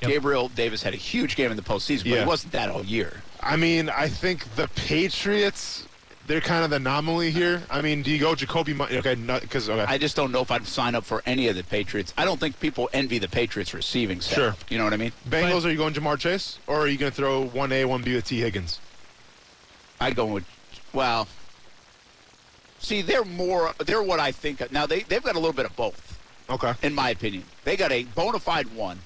[0.02, 0.10] Yep.
[0.10, 2.20] Gabriel Davis had a huge game in the postseason, but Yeah.
[2.20, 3.22] he wasn't that all year.
[3.42, 5.84] I mean, I think the Patriots.
[6.28, 7.62] They're kind of the anomaly here.
[7.70, 8.78] I mean, do you go Jacoby?
[8.78, 9.84] Okay, because okay.
[9.88, 12.12] I just don't know if I'd sign up for any of the Patriots.
[12.18, 14.34] I don't think people envy the Patriots receiving set.
[14.34, 14.56] Sure.
[14.68, 15.12] You know what I mean?
[15.26, 15.64] Bengals.
[15.64, 18.14] are you going Ja'Marr Chase, or are you going to throw one A, one B
[18.14, 18.78] with Tee Higgins?
[20.02, 20.44] I go with,
[20.92, 21.26] well,
[22.78, 24.70] see, they're more, they're what I think.
[24.70, 26.18] Now, they, they've got a little bit of both,
[26.50, 26.74] Okay.
[26.82, 27.44] in my opinion.
[27.64, 28.98] They got a bona fide one,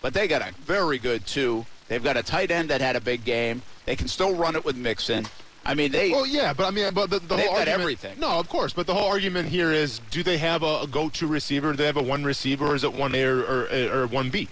[0.00, 1.66] but they got a very good two.
[1.88, 3.60] They've got a tight end that had a big game.
[3.84, 5.26] They can still run it with Mixon.
[5.66, 6.10] I mean, they.
[6.10, 7.80] Well, yeah, but I mean, but the, the They've whole got argument.
[7.80, 8.20] everything.
[8.20, 11.26] No, of course, but the whole argument here is: do they have a, a go-to
[11.26, 11.70] receiver?
[11.72, 14.30] Do they have a one receiver, or is it one A or or, or one
[14.30, 14.48] B?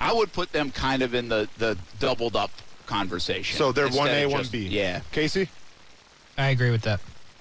[0.00, 2.50] I would put them kind of in the the doubled up
[2.86, 3.56] conversation.
[3.56, 4.66] So they're one A, one B.
[4.66, 5.00] Yeah.
[5.12, 5.48] Casey.
[6.36, 7.00] I agree with that.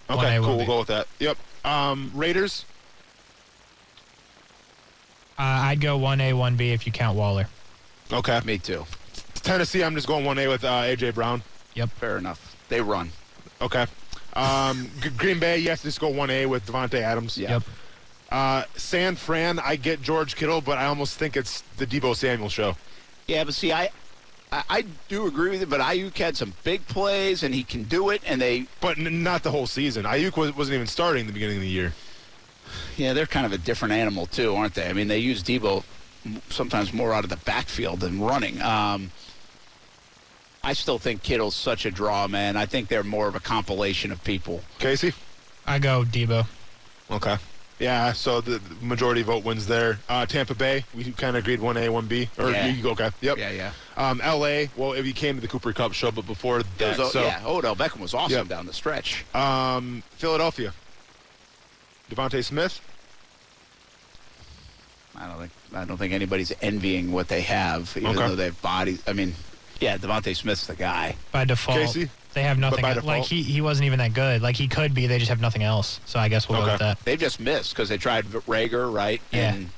[0.10, 0.56] Okay, 1A, cool.
[0.56, 0.58] 1B.
[0.58, 1.08] We'll go with that.
[1.20, 1.38] Yep.
[1.64, 2.66] Um, Raiders.
[5.38, 7.48] Uh, I'd go 1A, 1B if you count Waller.
[8.12, 8.40] Okay.
[8.44, 8.86] Me too.
[9.36, 9.84] Tennessee.
[9.84, 11.44] I'm just going one A with uh, AJ Brown.
[11.86, 12.56] Fair enough.
[12.70, 13.12] They run.
[13.62, 13.86] Okay.
[14.34, 15.58] Um, G- Green Bay.
[15.60, 17.38] Yes, just go one A with Davante Adams.
[17.38, 17.52] Yeah.
[17.52, 17.64] Yep.
[18.30, 19.60] Uh, San Fran.
[19.60, 22.76] I get George Kittle, but I almost think it's the Deebo Samuel show.
[23.28, 23.90] Yeah, but see, I,
[24.52, 25.66] I, I do agree with you.
[25.68, 28.22] But Aiyuk had some big plays, and he can do it.
[28.26, 30.04] And they, But n- not the whole season.
[30.06, 31.94] Aiyuk was, wasn't even starting at the beginning of the year.
[32.98, 34.90] yeah, they're kind of a different animal too, aren't they?
[34.90, 35.84] I mean, they use Deebo
[36.50, 38.62] sometimes more out of the backfield than running.
[38.62, 39.12] Um,
[40.68, 42.58] I still think Kittle's such a draw, man.
[42.58, 44.60] I think they're more of a compilation of people.
[44.80, 45.14] Casey.
[45.66, 46.46] I go Deebo.
[47.10, 47.38] Okay.
[47.80, 50.00] Yeah, so the the majority vote wins there.
[50.10, 52.28] Uh, Tampa Bay, we kind of agreed 1A, 1B.
[52.38, 52.68] Or Yeah.
[52.68, 53.12] you go, okay.
[53.22, 53.38] Yep.
[53.38, 53.72] Yeah, yeah.
[53.96, 56.98] Um, LA, well, if you came to the Cooper Kupp show, but before It that,
[57.00, 58.48] was, so yeah, Odell Beckham was awesome Yep.
[58.50, 59.24] down the stretch.
[59.34, 60.74] um, Philadelphia.
[62.12, 62.82] DeVonta Smith.
[65.16, 68.28] I don't think I don't think anybody's envying what they have, even Okay.
[68.28, 69.02] though they have bodies.
[69.08, 69.34] I mean,
[69.80, 71.16] yeah, DeVonta Smith's the guy.
[71.32, 72.10] By default, Casey?
[72.34, 72.82] they have nothing.
[72.82, 73.28] by Like default?
[73.28, 74.42] he, he wasn't even that good.
[74.42, 75.08] Like he could be.
[75.08, 76.00] They just have nothing else.
[76.06, 77.00] So I guess we'll go with that.
[77.06, 79.22] They've just missed because they tried Reagor, right?
[79.32, 79.54] Yeah.
[79.54, 79.70] And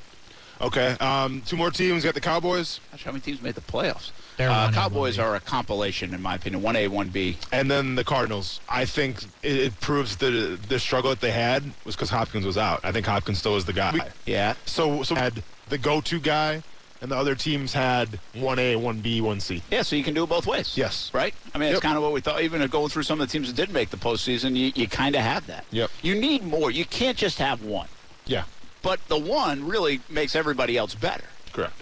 [0.61, 0.89] Okay.
[0.99, 2.03] Um, two more teams.
[2.03, 4.11] Got the Cowboys, gosh, how many teams made the playoffs?
[4.35, 6.61] They're uh, Cowboys are a compilation, in my opinion.
[6.61, 7.37] One A, one B.
[7.53, 8.59] and then the Cardinals.
[8.67, 12.57] I think it, it proves the the struggle that they had was because Hopkins was
[12.57, 12.81] out.
[12.83, 14.09] I think Hopkins still is the guy.
[14.25, 14.53] Yeah.
[14.65, 16.61] So so we had the go-to guy,
[17.01, 19.61] and the other teams had one A, one B, one C.
[19.71, 20.77] Yeah, so you can do it both ways.
[20.77, 21.09] Yes.
[21.13, 21.33] Right?
[21.53, 21.83] I mean, it's Yep.
[21.83, 22.41] kind of what we thought.
[22.41, 25.15] Even going through some of the teams that did make the postseason, you, you kind
[25.15, 25.65] of have that.
[25.71, 25.89] Yep.
[26.01, 26.71] You need more.
[26.71, 27.87] You can't just have one.
[28.25, 28.43] Yeah.
[28.81, 31.25] But the one really makes everybody else better.
[31.53, 31.73] Correct.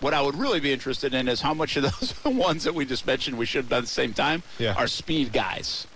[0.00, 2.84] What I would really be interested in is how much of those ones that we
[2.84, 4.74] just mentioned we should have done at the same time Yeah.
[4.76, 5.86] are speed guys.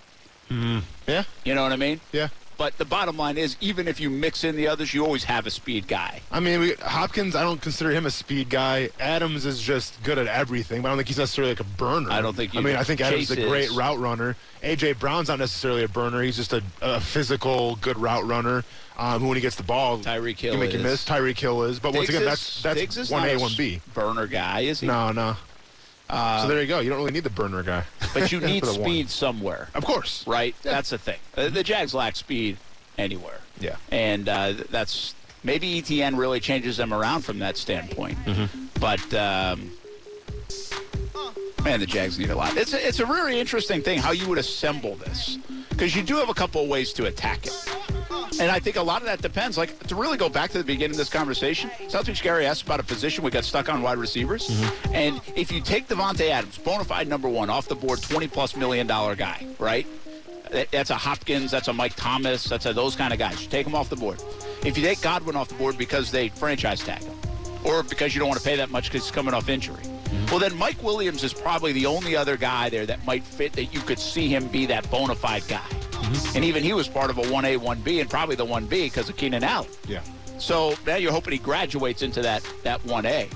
[0.49, 0.79] Mm-hmm.
[1.07, 1.23] Yeah.
[1.43, 1.99] You know what I mean?
[2.11, 2.29] Yeah.
[2.57, 5.45] But the bottom line is, even if you mix in the others, you always have
[5.45, 6.21] a speed guy.
[6.31, 8.89] I mean, we, Hopkins, I don't consider him a speed guy.
[8.99, 12.11] Adams is just good at everything, but I don't think he's necessarily like a burner.
[12.11, 14.35] I don't think I mean, I think Adams is a great route runner.
[14.63, 16.21] AJ Brown's not necessarily a burner.
[16.21, 18.63] He's just a, a physical, good route runner.
[18.97, 20.81] Um, who when he gets the ball, Tyreek Hill can make is.
[20.81, 21.03] miss.
[21.03, 23.81] Tyreek Hill is, but once again, is- that's that's one A, a one B.
[23.93, 24.87] Burner guy, is he?
[24.87, 25.35] No, no.
[26.09, 26.79] Uh, so there you go.
[26.79, 27.83] You don't really need the burner guy.
[28.13, 28.81] But you need the one.
[28.89, 30.25] speed somewhere, Of course.
[30.27, 30.55] right?
[30.61, 31.19] That's the thing.
[31.35, 32.57] Uh, The Jags lack speed
[32.97, 33.39] anywhere.
[33.59, 33.77] Yeah.
[33.89, 38.17] and uh, that's maybe ETN really changes them around from that standpoint.
[38.25, 38.65] Mm-hmm.
[38.79, 39.71] But um,
[41.65, 42.55] man, the Jags need a lot.
[42.55, 46.15] It's a, it's a really interesting thing how you would assemble this because you do
[46.17, 47.75] have a couple of ways to attack it.
[48.39, 49.57] And I think a lot of that depends.
[49.57, 52.79] Like to really go back to the beginning of this conversation, Celtics Gary asked about
[52.79, 54.47] a position we got stuck on wide receivers.
[54.47, 54.93] Mm-hmm.
[54.93, 58.55] And if you take Davante Adams, bona fide number one, off the board, twenty plus
[58.55, 59.87] million dollar guy, right?
[60.71, 63.41] That's a Hopkins, that's a Mike Thomas, that's a those kind of guys.
[63.41, 64.21] You take them off the board.
[64.63, 67.15] If you take Godwin off the board because they franchise tag him,
[67.65, 69.83] or because you don't want to pay that much because he's coming off injury,
[70.29, 73.65] well then Mike Williams is probably the only other guy there that might fit that
[73.65, 75.57] you could see him be that bona fide guy.
[75.59, 76.35] Mm-hmm.
[76.35, 79.17] And even he was part of a 1A, 1B, and probably the 1B because of
[79.17, 79.69] Keenan Allen.
[79.87, 80.01] Yeah.
[80.37, 83.31] So now you're hoping he graduates into that that 1A.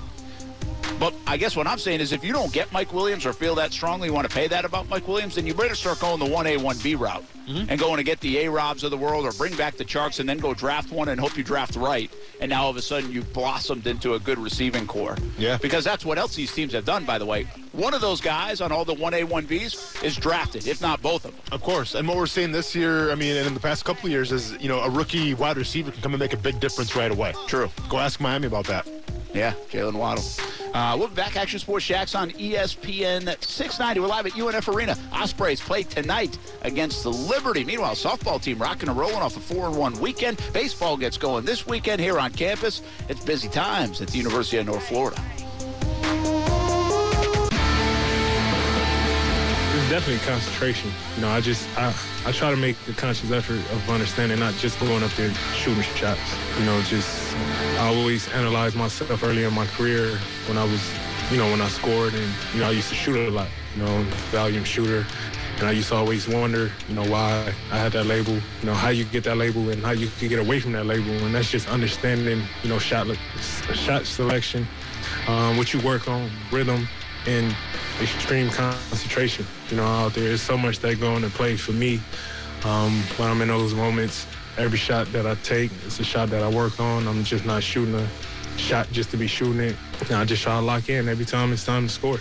[0.98, 3.54] But I guess what I'm saying is if you don't get Mike Williams or feel
[3.56, 6.18] that strongly you want to pay that about Mike Williams, then you better start going
[6.18, 7.70] the 1A, 1B route mm-hmm.
[7.70, 10.28] and going to get the A-Robs of the world or bring back the Charks and
[10.28, 12.10] then go draft one and hope you draft right.
[12.40, 15.16] And now all of a sudden you've blossomed into a good receiving core.
[15.38, 15.58] Yeah.
[15.58, 17.44] Because that's what else these teams have done, by the way.
[17.72, 21.32] One of those guys on all the 1A, 1Bs is drafted, if not both of
[21.32, 21.40] them.
[21.52, 21.94] Of course.
[21.94, 24.32] And what we're seeing this year, I mean, and in the past couple of years,
[24.32, 27.10] is, you know, a rookie wide receiver can come and make a big difference right
[27.10, 27.32] away.
[27.46, 27.70] True.
[27.88, 28.88] Go ask Miami about that.
[29.32, 30.24] Yeah, Jaylen Waddle.
[30.72, 31.36] Uh, we'll be back.
[31.36, 34.00] Action Sports Jax on ESPN 690.
[34.00, 34.96] We're live at UNF Arena.
[35.12, 37.64] Ospreys play tonight against the Liberty.
[37.64, 40.40] Meanwhile, softball team rocking and rolling off a 4 and 1 weekend.
[40.52, 42.82] Baseball gets going this weekend here on campus.
[43.08, 45.20] It's busy times at the University of North Florida.
[49.90, 50.88] Definitely concentration.
[51.16, 51.92] You know, I just I,
[52.24, 55.82] I try to make the conscious effort of understanding, not just going up there shooting
[55.82, 56.20] shots.
[56.60, 57.36] You know, just
[57.76, 60.80] I always analyze myself early in my career when I was,
[61.32, 63.48] you know, when I scored and you know I used to shoot a lot.
[63.74, 65.04] You know, volume shooter.
[65.58, 68.72] And I used to always wonder, you know, why I had that label, you know,
[68.72, 71.10] how you get that label and how you can get away from that label.
[71.10, 73.06] And that's just understanding, you know, shot,
[73.74, 74.66] shot selection,
[75.28, 76.88] um, what you work on, rhythm,
[77.26, 77.54] in
[78.00, 79.46] extreme concentration.
[79.70, 82.00] You know, out there, there's so much that go into play for me.
[82.64, 84.26] Um, when I'm in those moments,
[84.58, 87.06] every shot that I take, it's a shot that I work on.
[87.08, 88.08] I'm just not shooting a
[88.56, 89.76] shot just to be shooting it.
[90.02, 92.18] And I just try to lock in every time it's time to score.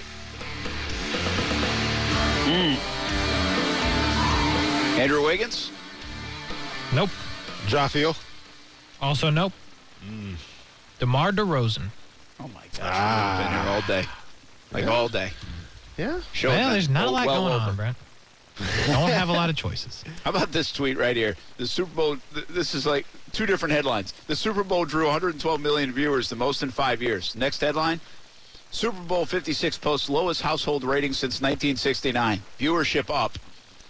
[5.00, 5.72] Andrew Wiggins?
[6.94, 7.10] Nope.
[7.68, 8.18] Jaffiel.
[9.02, 9.54] Also nope.
[11.00, 11.88] DeMar DeRozan.
[12.40, 14.19] Oh my gosh, I've been here all day.
[14.72, 15.32] Like all day.
[15.98, 16.22] Yeah.
[16.34, 17.70] Show well, them there's not a lot well going over.
[17.72, 17.98] on, Brent.
[18.88, 20.04] Don't have a lot of choices.
[20.24, 21.36] How about this tweet right here?
[21.58, 22.18] The Super Bowl.
[22.34, 24.14] th- This is like two different headlines.
[24.28, 27.36] The Super Bowl drew 112 million viewers, the most in five years.
[27.36, 28.00] Next headline:
[28.72, 32.42] Super Bowl 56 posts lowest household rating since 1969.
[32.60, 33.38] Viewership up.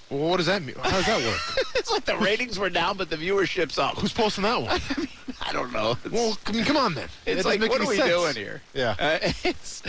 [0.09, 0.75] Well, what does that mean?
[0.81, 1.65] How does that work?
[1.75, 3.97] It's like the ratings were down, but the viewership's up.
[3.97, 4.79] Who's posting that one?
[5.41, 5.95] I don't know.
[6.03, 7.05] It's, well, I come on, then.
[7.25, 8.09] It it's doesn't like what are we sense.
[8.09, 8.61] doing here?
[8.73, 8.95] Yeah.
[8.99, 9.81] Uh, it's.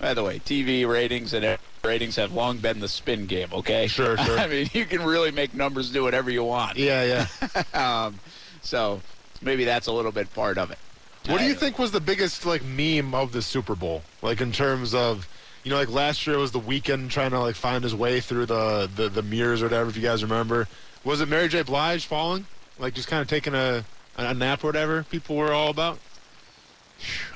[0.00, 3.48] By the way, TV ratings and ratings have long been the spin game.
[3.52, 3.86] Okay.
[3.86, 4.38] Sure, sure.
[4.38, 6.78] I mean, you can really make numbers do whatever you want.
[6.78, 7.62] Yeah, yeah.
[8.04, 8.18] um,
[8.62, 9.00] so
[9.42, 10.78] maybe that's a little bit part of it.
[11.26, 14.02] What do you think was the biggest like meme of the Super Bowl?
[14.22, 15.28] Like in terms of,
[15.64, 18.46] you know, like last year was the Weeknd trying to like find his way through
[18.46, 19.90] the the, the mirrors or whatever.
[19.90, 20.66] If you guys remember,
[21.04, 21.62] was it Mary J.
[21.62, 22.46] Blige falling,
[22.78, 23.84] like just kind of taking a
[24.16, 25.02] a nap or whatever?
[25.04, 25.98] People were all about.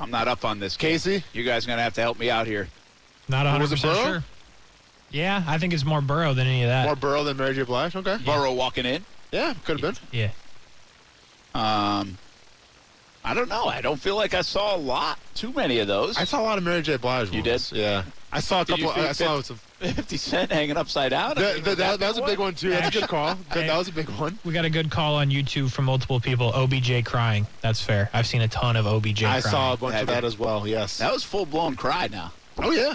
[0.01, 0.77] I'm not up on this.
[0.77, 0.93] game.
[0.93, 1.25] Casey?
[1.33, 2.69] you guys are gonna have to help me out here.
[3.29, 4.05] Not 100 Was it percent Burrow?
[4.13, 4.25] sure.
[5.11, 6.85] Yeah, I think it's more Burrow than any of that.
[6.87, 7.63] More Burrow than Mary J.
[7.63, 7.95] Blige.
[7.97, 8.19] Okay.
[8.25, 9.05] Burrow walking in.
[9.33, 10.05] Yeah, could have been.
[10.13, 10.31] yeah.
[11.55, 12.19] Um,
[13.25, 13.67] I don't know.
[13.67, 15.19] I don't feel like I saw a lot.
[15.35, 16.17] Too many of those.
[16.19, 16.97] I saw a lot of Mary J.
[16.97, 17.29] Blige.
[17.31, 17.71] You ones.
[17.71, 17.79] did?
[17.79, 18.03] Yeah.
[18.33, 19.03] I saw a Did couple.
[19.03, 19.61] I saw some.
[19.93, 21.33] 50 Cent hanging upside down.
[21.33, 22.71] I That, mean, that, that, was a big one too.
[22.71, 23.35] That's a good call.
[23.53, 24.39] That, that was a big one.
[24.45, 26.53] We got a good call on YouTube from multiple people.
[26.55, 27.47] OBJ crying.
[27.61, 28.11] That's fair.
[28.13, 29.43] I've seen a ton of OBJ I crying.
[29.43, 30.67] saw a bunch Have of that as well.
[30.67, 30.99] Yes.
[30.99, 32.09] That was full blown cry.
[32.11, 32.95] Now, Oh yeah.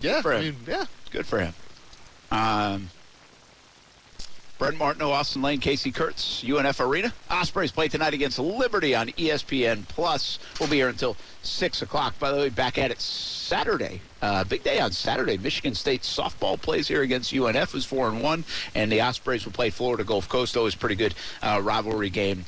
[0.00, 0.20] Yeah.
[0.22, 0.84] for I mean, yeah.
[1.10, 1.54] good for him.
[2.30, 2.90] Um,
[4.58, 7.12] Brent Martineau, Austin Lane, Casey Kurtz, UNF Arena.
[7.28, 10.38] Ospreys play tonight against Liberty on ESPN Plus.
[10.60, 12.16] We'll be here until six o'clock.
[12.20, 14.00] By the way, back at it Saturday.
[14.22, 15.36] Uh, big day on Saturday.
[15.38, 18.44] Michigan State softball plays here against UNF, who's four and one,
[18.76, 20.56] and the Ospreys will play Florida Gulf Coast.
[20.56, 22.44] Always pretty good uh, rivalry game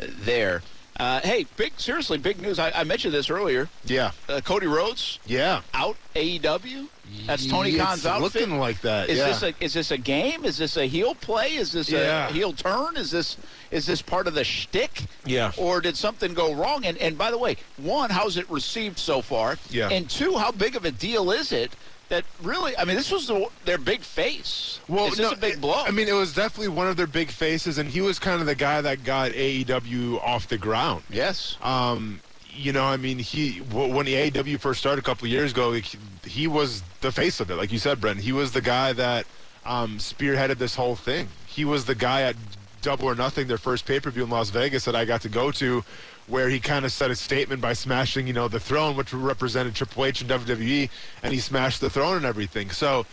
[0.00, 0.62] uh, there.
[0.96, 2.58] Uh, hey, big seriously, big news.
[2.58, 3.68] I, I mentioned this earlier.
[3.84, 4.12] Yeah.
[4.28, 5.62] Uh, Cody Rhodes Yeah.
[5.74, 6.88] out AEW.
[7.26, 8.22] That's Tony It's Khan's outfit.
[8.42, 9.08] looking like that.
[9.08, 9.26] Is yeah.
[9.28, 10.44] this a is this a game?
[10.44, 11.54] Is this a heel play?
[11.56, 12.28] Is this Yeah.
[12.28, 12.96] a heel turn?
[12.96, 13.36] Is this
[13.70, 15.04] is this part of the shtick?
[15.24, 15.52] Yeah.
[15.56, 16.84] Or did something go wrong?
[16.84, 19.58] And and by the way, one, how's it received so far?
[19.70, 19.88] Yeah.
[19.90, 21.72] And two, how big of a deal is it
[22.08, 22.76] that really?
[22.78, 24.80] I mean, this was the, their big face.
[24.88, 25.82] is this no, a big blow?
[25.84, 28.46] I mean, it was definitely one of their big faces, and he was kind of
[28.46, 31.02] the guy that got AEW off the ground.
[31.10, 31.56] yes.
[31.60, 32.20] Um,
[32.58, 35.84] you know, I mean, he when the AEW first started a couple years ago, he,
[36.26, 38.18] he was the face of it, like you said, Brent.
[38.18, 39.26] He was the guy that
[39.64, 41.28] um, spearheaded this whole thing.
[41.46, 42.36] He was the guy at
[42.82, 45.28] Double or Nothing, their first pay per view in Las Vegas that I got to
[45.28, 45.84] go to,
[46.26, 49.74] where he kind of set a statement by smashing, you know, the throne, which represented
[49.74, 50.90] Triple H and WWE,
[51.22, 52.70] and he smashed the throne and everything.
[52.70, 53.06] So.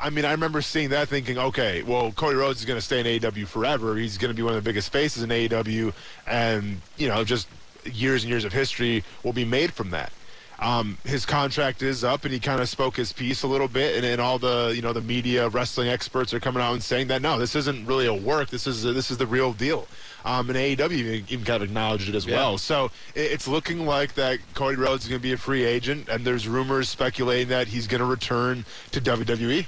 [0.00, 2.98] I mean, I remember seeing that thinking, okay, well, Cody Rhodes is going to stay
[2.98, 3.94] in AEW forever.
[3.94, 5.92] He's going to be one of the biggest faces in AEW,
[6.26, 7.46] and, you know, just
[7.84, 10.12] years and years of history will be made from that.
[10.58, 13.96] Um, his contract is up, and he kind of spoke his piece a little bit,
[13.96, 17.08] and, and all the you know the media, wrestling experts are coming out and saying
[17.08, 18.48] that no, this isn't really a work.
[18.48, 19.88] This is this is the real deal.
[20.24, 20.92] Um, and AEW
[21.28, 22.36] even, kind of acknowledged it as Yeah.
[22.36, 22.58] well.
[22.58, 26.08] So it, it's looking like that Cody Rhodes is going to be a free agent,
[26.08, 29.00] and there's rumors speculating that he's going to return to.
[29.00, 29.66] WWE.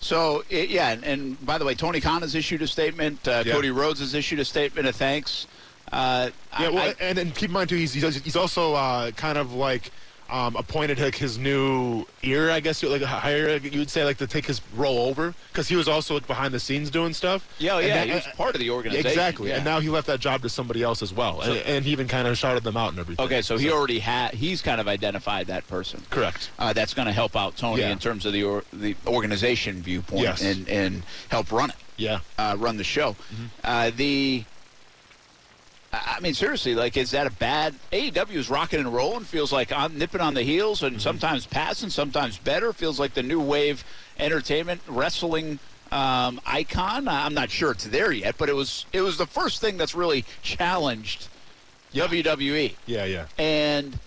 [0.00, 3.28] So it, yeah, and, and by the way, Tony Khan has issued a statement.
[3.28, 3.52] Uh, Yeah.
[3.52, 5.46] Cody Rhodes has issued a statement of thanks.
[5.92, 9.10] Uh, Yeah, well, I- and, and keep in mind too, he's he's, he's also uh,
[9.12, 9.90] kind of like
[10.30, 14.26] um, appointed like his new ear, I guess, like higher you would say, like to
[14.26, 17.46] take his role over because he was also like, behind the scenes doing stuff.
[17.58, 19.08] yeah, oh, yeah, that- he was part of the organization.
[19.10, 19.56] Exactly, yeah.
[19.56, 22.08] and now he left that job to somebody else as well, and, and he even
[22.08, 23.22] kind of shouted them out and everything.
[23.26, 24.32] Okay, so he already had.
[24.32, 26.00] He's kind of identified that person.
[26.08, 26.48] correct.
[26.58, 27.90] Uh, that's going to help out Tony Yeah.
[27.90, 30.40] in terms of the or, the organization viewpoint Yes.
[30.42, 33.12] and and help run it, Yeah, uh, run the show.
[33.12, 33.44] Mm-hmm.
[33.64, 34.44] Uh, the.
[35.92, 37.74] I mean, seriously, like, is that a bad?
[37.92, 39.24] AEW is rocking and rolling.
[39.24, 40.94] Feels like on nipping on the heels, Mm-hmm.
[40.94, 42.72] and sometimes passing, sometimes better.
[42.72, 43.84] Feels like the new wave
[44.18, 45.58] entertainment wrestling
[45.90, 47.08] um, icon.
[47.08, 49.94] I'm not sure it's there yet, but it was it was the first thing that's
[49.94, 51.28] really challenged
[51.92, 53.26] WWE yeah, yeah.
[53.36, 53.98] and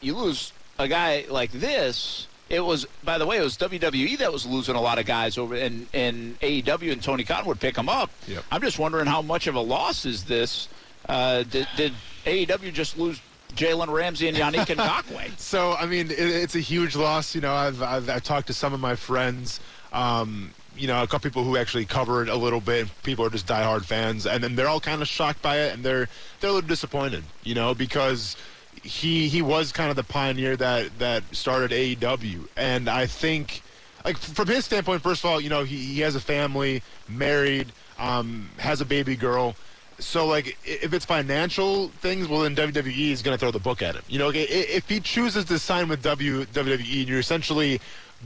[0.00, 2.26] you lose a guy like this.
[2.50, 5.38] It was, by the way, it was WWE that was losing a lot of guys
[5.38, 8.10] over, and, and AEW and Tony Khan would pick them up.
[8.26, 8.44] Yep.
[8.50, 10.68] I'm just wondering how much of a loss is this?
[11.08, 11.92] Uh, did, did
[12.26, 13.20] AEW just lose
[13.54, 15.38] Jalen Ramsey and Yannick Ngakoue.
[15.38, 17.34] So I mean, it, it's a huge loss.
[17.34, 19.60] You know, I've, I've I've talked to some of my friends.
[19.92, 22.88] Um, you know, a couple people who actually covered a little bit.
[23.02, 25.84] People are just diehard fans, and then they're all kind of shocked by it, and
[25.84, 26.08] they're
[26.40, 27.24] they're a little disappointed.
[27.44, 28.36] You know, because
[28.82, 33.62] he he was kind of the pioneer that that started AEW, and I think
[34.04, 37.72] like from his standpoint, first of all, you know, he, he has a family, married,
[37.98, 39.54] um, has a baby girl.
[39.98, 43.82] So like, if it's financial things, well then WWE is going to throw the book
[43.82, 44.02] at him.
[44.08, 47.80] You know, if he chooses to sign with w, WWE, you're essentially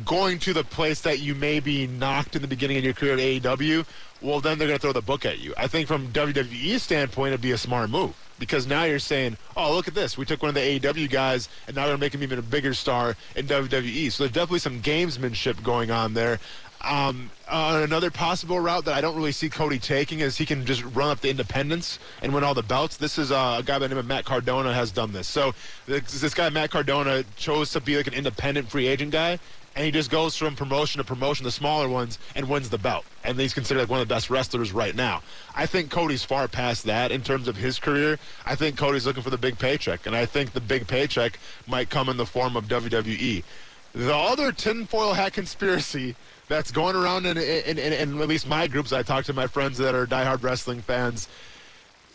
[0.05, 3.15] going to the place that you may be knocked in the beginning of your career
[3.15, 3.85] at AEW.
[4.23, 5.53] Well, then they're going to throw the book at you.
[5.57, 9.75] I think from WWE's standpoint, it'd be a smart move because now you're saying, oh,
[9.75, 10.19] look at this.
[10.19, 12.75] We took one of the AEW guys, and now we're making him even a bigger
[12.75, 14.11] star in WWE.
[14.11, 16.41] So there's definitely some gamesmanship going on there.
[16.85, 20.67] Um, uh, another possible route that I don't really see Cody taking is he can
[20.67, 22.99] just run up the independents and win all the belts.
[22.99, 25.27] This is uh, a guy by the name of Matt Cardona has done this.
[25.27, 25.55] So
[25.87, 29.39] this, this guy Matt Cardona chose to be like an independent free agent guy,
[29.77, 33.05] and he just goes from promotion to promotion, the smaller ones, and wins the belt.
[33.25, 35.23] And he's considered like one of the best wrestlers right now.
[35.55, 38.19] I think Cody's far past that in terms of his career.
[38.47, 41.91] I think Cody's looking for the big paycheck, and I think the big paycheck might
[41.91, 43.43] come in the form of WWE.
[43.95, 46.15] The other tinfoil hat conspiracy
[46.49, 49.47] that's going around in, in, in, in at least my groups, I talk to my
[49.47, 51.29] friends that are diehard wrestling fans.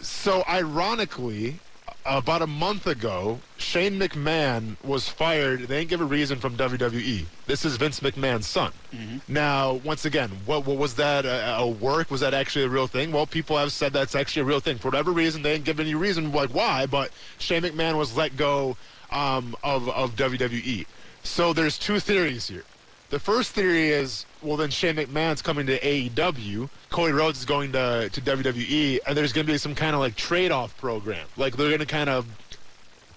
[0.01, 1.59] So ironically,
[2.05, 5.61] about a month ago, Shane McMahon was fired.
[5.61, 7.25] They didn't give a reason from WWE.
[7.45, 8.71] This is Vince McMahon's son.
[8.93, 9.17] Mm-hmm.
[9.27, 12.09] Now, once again, what, what was that a, a, work?
[12.09, 13.11] Was that actually a real thing?
[13.11, 14.77] Well, people have said that's actually a real thing.
[14.77, 18.35] For whatever reason, they didn't give any reason like why, but Shane McMahon was let
[18.37, 18.77] go
[19.11, 20.85] um, of, of WWE.
[21.23, 22.63] So there's two theories here.
[23.09, 26.69] The first theory is, well, then Shane McMahon's coming to AEW.
[26.91, 29.99] Cody Rhodes is going to, to WWE, and there's going to be some kind of
[29.99, 31.25] like trade-off program.
[31.35, 32.27] Like they're going to kind of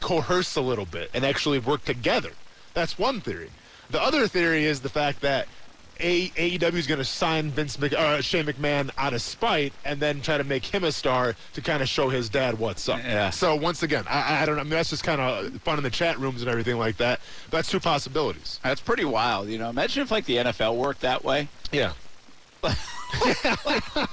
[0.01, 2.33] coerce a little bit and actually work together.
[2.73, 3.51] That's one theory.
[3.91, 5.47] The other theory is the fact that
[6.03, 10.21] AEW is going to sign Vince Mc, uh, Shane McMahon out of spite and then
[10.21, 12.99] try to make him a star to kind of show his dad what's up.
[12.99, 13.31] Yeah.
[13.31, 14.61] So once again, I, I don't know.
[14.61, 17.21] I mean, that's just kind of fun in the chat rooms and everything like that.
[17.51, 18.59] That's two possibilities.
[18.63, 19.49] That's pretty wild.
[19.49, 21.49] You know, imagine if like the NFL worked that way.
[21.71, 21.93] Yeah.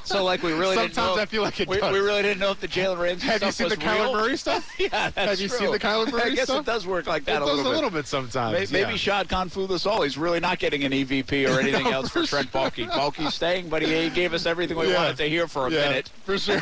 [0.03, 2.39] so like we really sometimes didn't know, I feel like it we, we really didn't
[2.39, 4.13] know if the Jalen Ramsey Have stuff you seen the Kyler real.
[4.13, 4.75] Murray stuff?
[4.79, 5.57] yeah, that's Have you true.
[5.57, 6.25] seen the Kyler Murray stuff?
[6.25, 6.59] I guess stuff?
[6.61, 7.75] it does work like that it a does little a bit.
[7.75, 8.71] little bit sometimes.
[8.71, 8.97] Maybe, maybe.
[8.97, 10.01] Shad Khan fooled us all.
[10.01, 12.89] He's really not getting an EVP or anything No, else for for Trent Baalke.
[12.89, 14.95] Baalke's staying, but he, he gave us everything we Yeah.
[15.03, 16.09] wanted to hear for a yeah, minute.
[16.23, 16.59] for sure.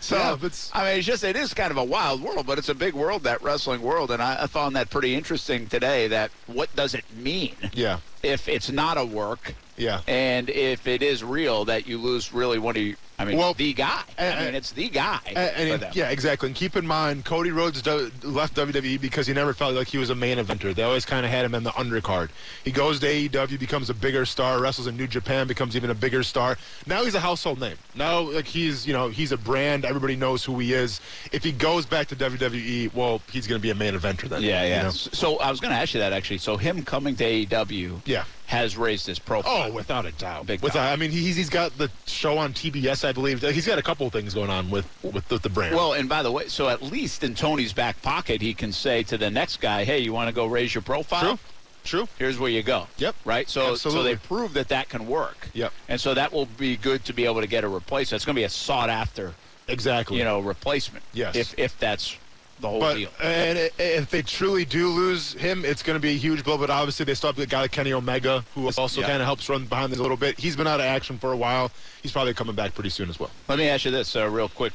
[0.00, 2.58] So Yeah, but- I mean, it's just it is kind of a wild world, but
[2.58, 6.08] it's a big world, that wrestling world, and I, I found that pretty interesting today.
[6.08, 10.00] That what does it mean yeah, if it's not a work, yeah.
[10.06, 12.96] and if it is real that you lose really one of you?
[13.16, 14.02] I mean, Well, the guy.
[14.18, 15.20] and- I mean, it's the guy.
[15.26, 16.48] And, and yeah, exactly.
[16.48, 19.98] And keep in mind, Cody Rhodes do, left WWE because he never felt like he
[19.98, 20.74] was a main eventer.
[20.74, 22.30] They always kind of had him in the undercard.
[22.64, 25.94] He goes to AEW, becomes a bigger star, wrestles in New Japan, becomes even a
[25.94, 26.58] bigger star.
[26.86, 27.76] Now he's a household name.
[27.94, 29.84] Now, like he's, you know, he's a brand.
[29.84, 31.00] Everybody knows who he is.
[31.30, 34.42] If he goes back to WWE, well, he's going to be a main eventer then.
[34.42, 34.82] Yeah, yeah.
[34.82, 34.90] know?
[34.90, 36.38] So I was going to ask you that actually.
[36.38, 38.24] So him coming to AEW Yeah.
[38.54, 39.70] Has raised his profile.
[39.70, 40.46] Oh, without a doubt.
[40.46, 40.92] Big without, time.
[40.92, 43.42] I mean, he's he's got the show on TBS, I believe.
[43.42, 45.74] He's got a couple of things going on with with the, the brand.
[45.74, 49.02] Well, and by the way, so at least in Tony's back pocket, he can say
[49.04, 51.36] to the next guy, "Hey, you want to go raise your profile?
[51.36, 51.38] true,
[51.84, 52.08] true.
[52.18, 53.16] Here's where you go." Yep.
[53.24, 53.48] Right.
[53.48, 55.48] So, so they prove that that can work.
[55.52, 55.72] Yep.
[55.88, 58.18] And so that will be good to be able to get a replacement.
[58.18, 59.34] It's going to be a sought after,
[59.68, 60.18] Exactly.
[60.18, 61.04] you know, replacement.
[61.12, 61.36] Yes.
[61.36, 62.16] If if that's
[62.60, 63.10] the whole But deal.
[63.22, 66.56] and if they truly do lose him, it's going to be a huge blow.
[66.56, 69.06] But obviously, they still have the guy like Kenny Omega, who also Yeah.
[69.08, 70.38] kind of helps run behind this a little bit.
[70.38, 71.70] He's been out of action for a while.
[72.02, 73.30] He's probably coming back pretty soon as well.
[73.48, 74.72] Let me ask you this, uh, real quick,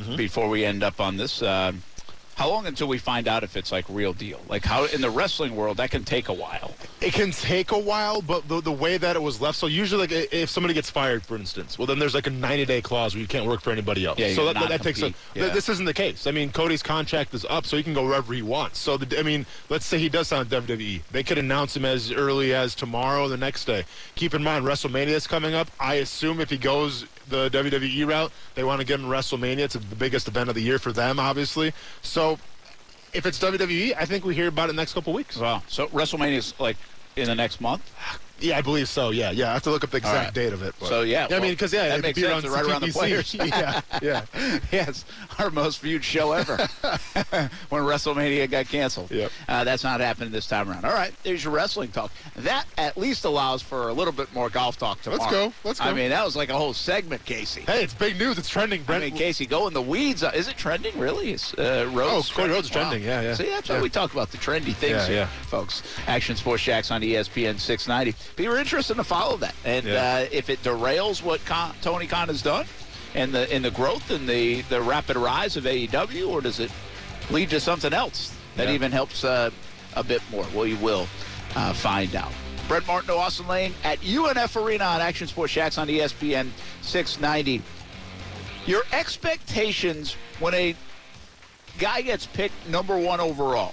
[0.00, 0.16] Mm-hmm.
[0.16, 1.40] before we end up on this.
[1.42, 1.82] Um
[2.36, 4.38] how long until we find out if it's like real deal?
[4.46, 6.74] Like how in the wrestling world that can take a while.
[7.00, 10.06] It can take a while, but the, the way that it was left, so usually,
[10.06, 13.14] like if somebody gets fired, for instance, well, then there's like a 90 day clause
[13.14, 14.18] where you can't work for anybody else.
[14.18, 15.02] Yeah, so gotta that, that takes a.
[15.06, 15.42] non-compete.
[15.42, 16.26] th- This isn't the case.
[16.26, 18.78] I mean, Cody's contract is up, so he can go wherever he wants.
[18.78, 21.02] So, the, I mean, let's say he does sign with WWE.
[21.10, 23.84] They could announce him as early as tomorrow or the next day.
[24.14, 25.68] Keep in mind, WrestleMania is coming up.
[25.80, 29.58] I assume if he goes the WWE route, they want to get him WrestleMania.
[29.58, 31.72] It's the biggest event of the year for them, obviously.
[32.02, 32.38] So,
[33.12, 35.36] if it's WWE, I think we hear about it in the next couple weeks.
[35.36, 35.62] Wow.
[35.68, 36.76] So WrestleMania is like
[37.16, 37.90] in the next month.
[37.98, 39.10] Ah, Yeah, I believe so.
[39.10, 39.50] Yeah, yeah.
[39.50, 40.34] I have to look up the exact right.
[40.34, 40.74] date of it.
[40.78, 42.88] but- So, yeah, I well, mean, because yeah, that makes be sense, right around the
[42.92, 43.34] players.
[43.34, 44.24] yeah, yeah.
[44.70, 45.04] yes,
[45.38, 46.56] our most viewed show ever
[47.70, 49.10] when WrestleMania got canceled.
[49.10, 49.30] Yep.
[49.48, 50.84] Uh, that's not happening this time around.
[50.84, 52.10] All right, there's your wrestling talk.
[52.36, 55.20] That at least allows for a little bit more golf talk tomorrow.
[55.22, 55.86] Let's go, let's go.
[55.86, 57.62] I mean, that was like a whole segment, Casey.
[57.62, 58.38] Hey, it's big news.
[58.38, 59.04] It's trending, I Brent.
[59.04, 60.22] mean, Casey, go in the weeds.
[60.22, 61.32] Uh, Is it trending, really?
[61.32, 63.02] Is uh, Rhodes Oh, Cody Rhodes is trending.
[63.02, 63.34] Yeah, yeah.
[63.34, 65.26] See, that's why we talk about the trendy things Yeah, here, yeah.
[65.48, 65.82] folks.
[66.06, 68.14] Action Sports Jax on ESPN 690.
[68.34, 69.54] Be interested to follow that.
[69.64, 70.24] And Yeah.
[70.24, 72.66] uh, if it derails what Con- Tony Khan has done
[73.14, 76.70] and the in the growth and the, the rapid rise of AEW, or does it
[77.30, 78.74] lead to something else that Yeah.
[78.74, 79.50] even helps uh,
[79.94, 80.44] a bit more?
[80.54, 81.06] Well, you will
[81.54, 82.32] uh, find out.
[82.68, 86.50] Brett Martin, to Austin Lane at UNF Arena on Action Sports Jax on ESPN
[86.82, 87.62] 690.
[88.66, 90.74] Your expectations when a
[91.78, 93.72] guy gets picked number one overall,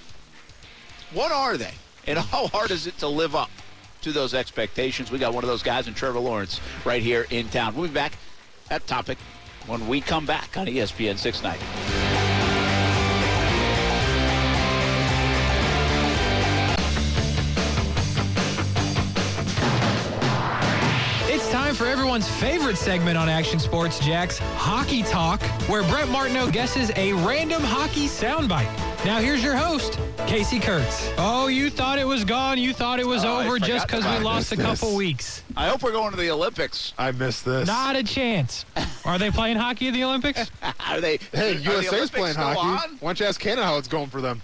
[1.13, 1.73] what are they?
[2.05, 3.49] And how hard is it to live up
[4.03, 5.11] to those expectations?
[5.11, 7.75] We got one of those guys in Trevor Lawrence right here in town.
[7.75, 8.13] We'll be back
[8.69, 9.17] at topic
[9.67, 12.23] when we come back on ESPN 690.
[21.33, 26.51] It's time for everyone's favorite segment on Action Sports Jax, Hockey Talk, where Brent Martineau
[26.51, 28.92] guesses a random hockey soundbite.
[29.05, 31.11] Now here's your host, Casey Kurtz.
[31.17, 32.57] Oh, you thought it was gone.
[32.57, 34.65] You thought it was Oh, over just because we lost a this.
[34.65, 35.43] couple weeks.
[35.57, 36.93] I hope we're going to the Olympics.
[36.97, 37.67] I missed this.
[37.67, 38.65] Not a chance.
[39.03, 40.49] Are they playing hockey at the Olympics?
[40.89, 41.17] Are they?
[41.33, 42.59] hey, are the USA's Olympics playing hockey.
[42.59, 42.97] on?
[43.01, 44.41] Why don't you ask Canada how it's going for them?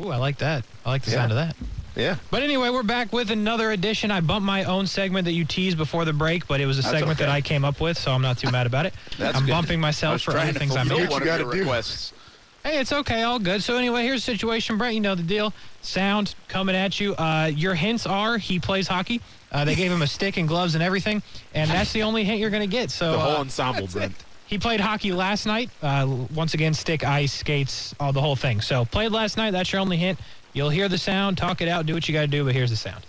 [0.00, 0.64] Ooh, I like that.
[0.86, 1.16] I like the Yeah.
[1.18, 1.54] sound of that.
[1.94, 2.16] Yeah.
[2.30, 4.10] But anyway, we're back with another edition.
[4.10, 6.82] I bumped my own segment that you teased before the break, but it was a
[6.82, 7.28] That's segment that.
[7.28, 8.94] I came up with, so I'm not too mad about it.
[9.18, 9.52] That's I'm good.
[9.52, 11.10] bumping myself for other things I'm fulfill doing.
[11.10, 11.50] one you gotta do.
[11.50, 12.14] requests.
[12.62, 13.62] Hey, it's okay, all good.
[13.62, 14.94] So anyway, here's the situation, Brent.
[14.94, 15.54] You know the deal.
[15.80, 17.14] Sound coming at you.
[17.14, 19.20] Uh, your hints are he plays hockey.
[19.50, 21.22] Uh, they gave him a stick and gloves and everything,
[21.54, 22.90] and that's the only hint you're going to get.
[22.90, 24.14] So The whole uh, ensemble, Brent.
[24.46, 25.70] he played hockey last night.
[25.82, 28.60] Uh, once again, stick, ice, skates, all the whole thing.
[28.60, 29.52] So played last night.
[29.52, 30.18] That's your only hint.
[30.52, 32.44] You'll hear the sound, talk it out, do what you got to do.
[32.44, 33.04] But here's the sound.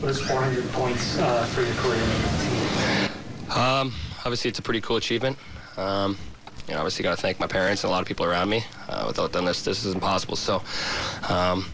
[0.00, 2.02] What is 400 points uh, for your career?
[3.56, 3.92] Um,
[4.24, 5.38] obviously, it's a pretty cool achievement.
[5.76, 6.16] Um,
[6.68, 8.64] you know, obviously, got to thank my parents and a lot of people around me.
[8.88, 10.36] Uh, without them, this this is impossible.
[10.36, 10.62] So,
[11.28, 11.66] um,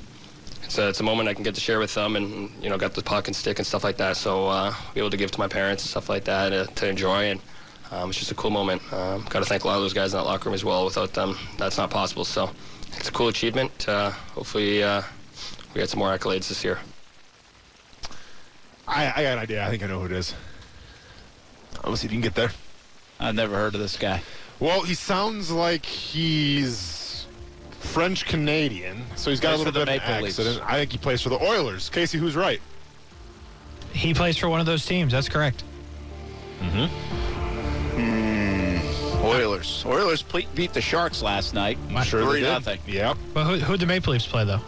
[0.65, 2.79] it's a, it's a moment I can get to share with them, and you know,
[2.79, 4.17] got the puck and stick and stuff like that.
[4.17, 6.89] So, uh, be able to give to my parents and stuff like that uh, to
[6.89, 7.41] enjoy, and
[7.91, 8.81] um, it's just a cool moment.
[8.93, 10.85] Um, got to thank a lot of those guys in that locker room as well.
[10.85, 12.25] Without them, that's not possible.
[12.25, 12.51] So,
[12.97, 13.89] it's a cool achievement.
[13.89, 15.03] Uh, hopefully, uh,
[15.75, 16.79] we get some more accolades this year.
[18.87, 19.67] I, I got an idea.
[19.67, 20.35] I think I know who it is.
[21.85, 22.51] Let's see if you can get there.
[23.21, 24.23] I've never heard of this guy.
[24.61, 27.27] Well, he sounds like he's
[27.81, 30.39] French Canadian, so he's got Plays a little the bit of an Maple Leafs.
[30.41, 30.65] accident.
[30.71, 31.89] I think he plays for the Oilers.
[31.91, 32.61] Casey, who's right?
[33.93, 35.13] He plays for one of those teams.
[35.13, 35.63] That's correct.
[36.61, 36.87] Mm-hmm.
[39.25, 39.85] Oilers.
[39.87, 41.79] Oilers ple- beat the Sharks last night.
[41.91, 42.47] I'm sure they Three did.
[42.49, 42.79] nothing.
[42.87, 43.17] Yep.
[43.35, 44.61] But who who'd the Maple Leafs play though?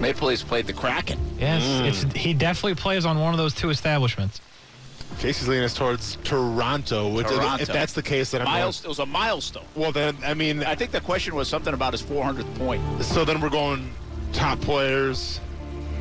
[0.00, 1.18] Maple Leafs played the Kraken.
[1.38, 1.86] Yes, Mm.
[1.88, 4.40] it's he definitely plays on one of those two establishments.
[5.18, 7.08] Casey's leaning us towards Toronto.
[7.08, 7.62] Which, Toronto.
[7.62, 9.64] If that's the case, then I'm Miles, it was a milestone.
[9.74, 12.82] Well, then I mean, I think the question was something about his 400th point.
[13.04, 13.92] so then we're going
[14.32, 15.40] top players,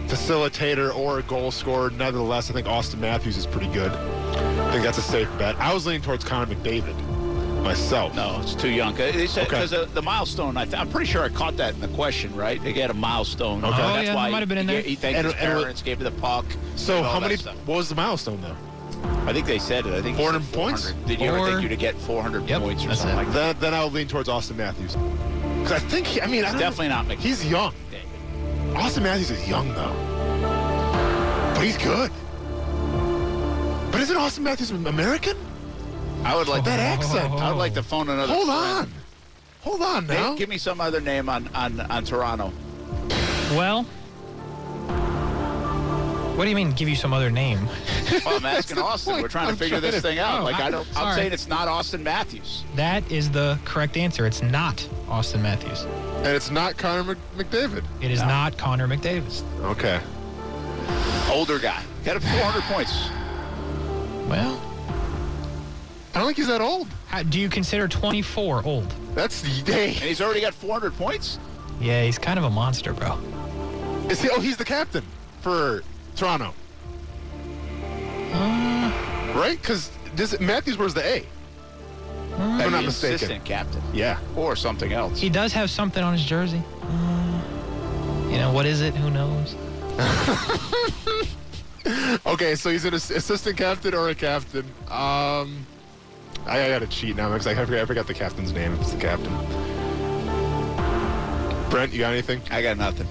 [0.07, 1.89] facilitator, or a goal scorer.
[1.91, 3.91] Nevertheless, I think Auston Matthews is pretty good.
[3.91, 5.55] I think that's a safe bet.
[5.57, 6.95] I was leaning towards Connor McDavid
[7.61, 8.15] myself.
[8.15, 8.93] No, it's too young.
[8.93, 9.57] Uh, they said Okay.
[9.57, 10.57] because the, uh, the milestone.
[10.57, 12.61] I th- I'm pretty sure I caught that in the question, right?
[12.63, 13.63] They get a milestone.
[13.63, 13.73] Okay.
[13.75, 14.81] Oh, that's yeah, why might have been in he, there.
[14.83, 16.45] He thanked And- his and it was- parents, gave her the puck.
[16.75, 17.35] So how many?
[17.35, 17.55] stuff.
[17.65, 18.55] What was the milestone though?
[19.27, 19.93] I think they said it.
[19.93, 20.91] I think he 400 points?
[21.05, 23.15] Did you ever think you'd get 400 Yep, points or something it.
[23.15, 23.59] like that?
[23.59, 24.95] Then then I'll lean towards Auston Matthews.
[24.95, 27.19] Because I think he, I mean I don't Definitely not McDavid.
[27.19, 27.73] He's young.
[28.73, 29.93] Auston Matthews is young though,
[31.55, 32.09] but he's good.
[33.91, 35.37] But isn't Auston Matthews American?
[36.23, 37.33] I would like That accent.
[37.33, 38.31] I would like to phone another.
[38.33, 38.59] Hold friend.
[38.59, 38.91] on,
[39.61, 40.35] hold on Nate, now.
[40.35, 42.51] give me some other name on on on Toronto.
[43.51, 43.85] Well,
[46.41, 46.71] what do you mean?
[46.71, 47.59] Give you some other name?
[48.25, 49.21] Well, I'm asking Austin.
[49.21, 50.41] We're trying to I'm figure trying this to- thing out.
[50.41, 50.87] Oh, like I- I don't.
[50.89, 51.15] I'm sorry.
[51.15, 52.63] saying it's not Auston Matthews.
[52.75, 54.25] That is the correct answer.
[54.25, 54.77] It's not
[55.07, 55.83] Auston Matthews.
[56.17, 57.83] and it's not Connor Mc- McDavid.
[58.01, 59.43] It is not Connor McDavid.
[59.61, 59.99] Okay.
[61.31, 61.83] Older guy.
[62.03, 63.09] Got up 400 points.
[64.27, 64.59] Well,
[66.15, 66.87] I don't think he's that old.
[67.07, 68.91] how, do you consider 24 old?
[69.13, 69.85] That's the day.
[69.89, 71.37] And he's already got 400 points?
[71.79, 73.17] Yeah, he's kind of a monster, bro.
[74.09, 74.29] Is he?
[74.31, 75.03] Oh, he's the captain
[75.41, 75.83] for
[76.15, 76.53] Toronto.
[79.33, 79.57] right?
[79.59, 79.91] Because
[80.39, 81.17] Matthews wears the A.
[81.17, 83.15] If I'm not mistaken.
[83.15, 83.81] Assistant captain.
[83.93, 84.19] Yeah.
[84.35, 85.19] Or something else.
[85.19, 86.61] He does have something on his jersey.
[86.81, 87.41] Uh,
[88.29, 88.95] you know, what is it?
[88.95, 89.55] Who knows?
[92.25, 94.65] okay, so he's an assistant captain or a captain.
[94.89, 95.65] Um,
[96.45, 98.73] I, I got to cheat now because I forgot, I forgot the captain's name.
[98.75, 99.33] It's the captain.
[101.69, 102.41] Brent, you got anything?
[102.49, 103.07] I got nothing.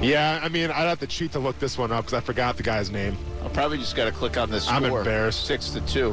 [0.00, 2.56] Yeah, I mean, I'd have to cheat to look this one up because I forgot
[2.56, 3.16] the guy's name.
[3.42, 4.76] I'll probably just got to click on this score.
[4.76, 5.46] I'm embarrassed.
[5.46, 6.08] Six to two.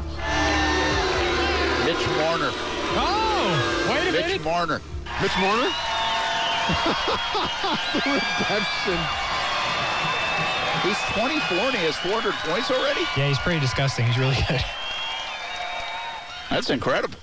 [1.84, 2.50] Mitch Marner.
[2.94, 4.32] Oh, wait a Mitch minute.
[4.32, 4.80] Mitch Marner.
[5.20, 5.72] Mitch Marner?
[7.92, 8.98] the redemption.
[10.82, 13.02] He's 24 and he has 400 points already.
[13.16, 14.06] Yeah, he's pretty disgusting.
[14.06, 14.60] He's really good.
[16.50, 17.18] That's incredible.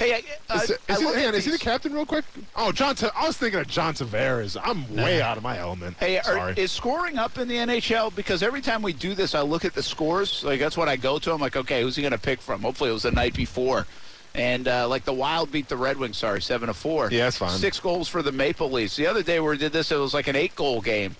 [0.00, 2.06] Hey, I, uh, Is, I is, he, look hang on, is he the captain real
[2.06, 2.24] quick?
[2.56, 2.94] Oh, John.
[2.94, 4.56] Ta- I was thinking of John Tavares.
[4.64, 5.98] I'm way out of my element.
[5.98, 8.16] Hey, are, is scoring up in the NHL?
[8.16, 10.42] Because every time we do this, I look at the scores.
[10.42, 11.32] Like that's what I go to.
[11.34, 12.62] I'm like, okay, who's he going to pick from?
[12.62, 13.86] Hopefully, it was the night before.
[14.34, 17.10] And uh, like the Wild beat the Red Wings, sorry, seven to four.
[17.10, 17.58] Yeah, that's fine.
[17.58, 18.96] Six goals for the Maple Leafs.
[18.96, 21.14] The other day where we did this, it was like an eight-goal game.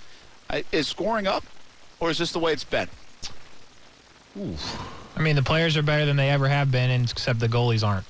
[0.48, 1.44] I, is scoring up,
[1.98, 2.88] or is this the way it's been?
[4.38, 4.80] Oof.
[5.16, 7.86] I mean, the players are better than they ever have been, and except the goalies
[7.86, 8.06] aren't.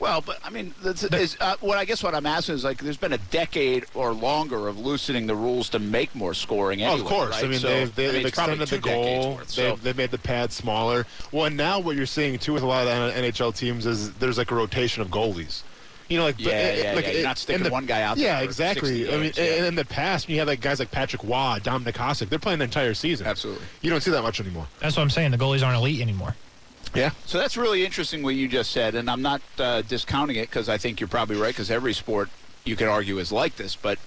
[0.00, 2.78] Well, but I mean, that's, is, uh, what I guess what I'm asking is like,
[2.82, 6.82] there's been a decade or longer of loosening the rules to make more scoring.
[6.82, 7.30] Oh, of course.
[7.30, 7.44] right?
[7.44, 9.36] I mean, So, they've, they've I mean, it's probably extended the goal.
[9.36, 11.06] worth, so- they've, they've made the pad smaller.
[11.32, 14.36] Well, and now what you're seeing, too, with a lot of NHL teams is there's
[14.36, 15.62] like a rotation of goalies.
[16.08, 17.12] You know, like Yeah, yeah, like yeah.
[17.12, 19.04] You're not sticking the- one guy out there Yeah, for exactly.
[19.04, 19.44] 60 I mean, games, yeah.
[19.60, 22.58] in, in the past, you had like guys like Patrick Roy, Dominik Hasek, they're playing
[22.58, 23.26] the entire season.
[23.26, 23.64] Absolutely.
[23.80, 24.66] You don't see that much anymore.
[24.80, 25.30] That's what I'm saying.
[25.30, 26.36] The goalies aren't elite anymore.
[26.94, 27.10] Yeah.
[27.26, 30.68] So that's really interesting what you just said, and I'm not uh, discounting it because
[30.68, 31.54] I think you're probably right.
[31.54, 32.30] Because every sport
[32.64, 33.98] you can argue is like this, but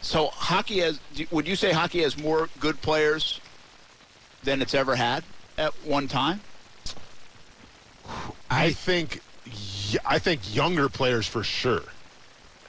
[0.00, 1.00] so hockey has.
[1.30, 3.40] Would you say hockey has more good players
[4.44, 5.24] than it's ever had
[5.56, 6.40] at one time?
[8.50, 9.20] I think,
[10.06, 11.82] I think younger players for sure.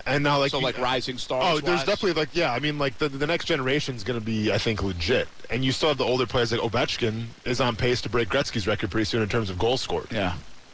[0.10, 1.43] And now, like, so you- like rising stars.
[1.45, 1.86] Oh, there's wise?
[1.86, 2.53] definitely like yeah.
[2.53, 5.28] I mean, like the the next generation is going to be, I think, legit.
[5.49, 8.68] And you still have the older players like Ovechkin is on pace to break Gretzky's
[8.68, 10.07] record pretty soon in terms of goals scored.
[10.12, 10.34] Yeah.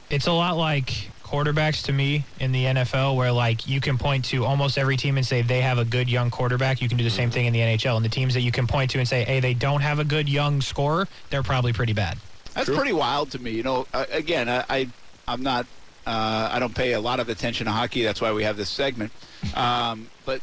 [0.10, 4.26] It's a lot like quarterbacks to me in the NFL, where like you can point
[4.26, 6.80] to almost every team and say they have a good young quarterback.
[6.82, 8.68] You can do the same thing in the NHL, and the teams that you can
[8.68, 11.94] point to and say, hey, they don't have a good young scorer, they're probably pretty
[11.94, 12.20] bad.
[12.54, 13.52] That's pretty wild to me.
[13.52, 14.88] You know, uh, again, I, I
[15.28, 15.66] I'm not.
[16.06, 18.04] Uh, I don't pay a lot of attention to hockey.
[18.04, 19.12] That's why we have this segment.
[19.56, 20.42] Um, but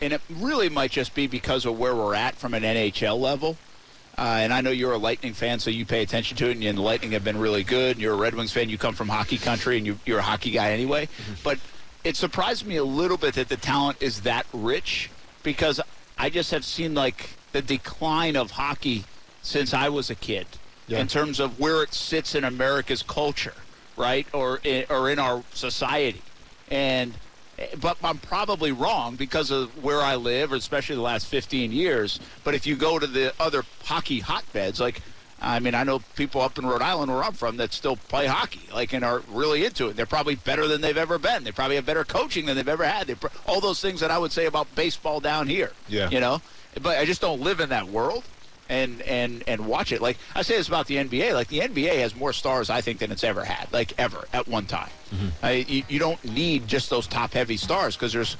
[0.00, 3.56] and it really might just be because of where we're at from an NHL level.
[4.18, 6.76] Uh, and I know you're a Lightning fan, so you pay attention to it, and
[6.78, 7.92] the Lightning have been really good.
[7.96, 8.68] And you're a Red Wings fan.
[8.68, 11.08] You come from hockey country, and you, you're a hockey guy anyway.
[11.44, 11.58] But
[12.04, 15.10] it surprised me a little bit that the talent is that rich
[15.42, 15.80] because
[16.18, 19.04] I just have seen like the decline of hockey
[19.42, 20.46] since I was a kid
[20.86, 20.98] Yeah.
[20.98, 23.54] in terms of where it sits in America's culture,
[24.00, 26.22] right, or in, or in our society.
[26.70, 27.14] And
[27.58, 31.72] eh, but I'm probably wrong because of where I live, or especially the last 15
[31.72, 32.18] years.
[32.42, 35.02] But if you go to the other hockey hotbeds, like
[35.42, 38.26] I mean, I know people up in Rhode Island where I'm from that still play
[38.26, 39.96] hockey, like and are really into it.
[39.96, 41.44] They're probably better than they've ever been.
[41.44, 43.06] They probably have better coaching than they've ever had.
[43.06, 45.72] They, pro- all those things that I would say about baseball down here.
[45.88, 46.10] Yeah.
[46.10, 46.42] you know.
[46.82, 48.24] But I just don't live in that world
[48.70, 50.00] and and and watch it.
[50.00, 51.34] Like I say this about the NBA.
[51.34, 54.48] Like the NBA has more stars, I think, than it's ever had, like ever at
[54.48, 54.88] one time.
[55.10, 55.28] Mm-hmm.
[55.42, 58.36] I, you, you don't need just those top heavy stars because there's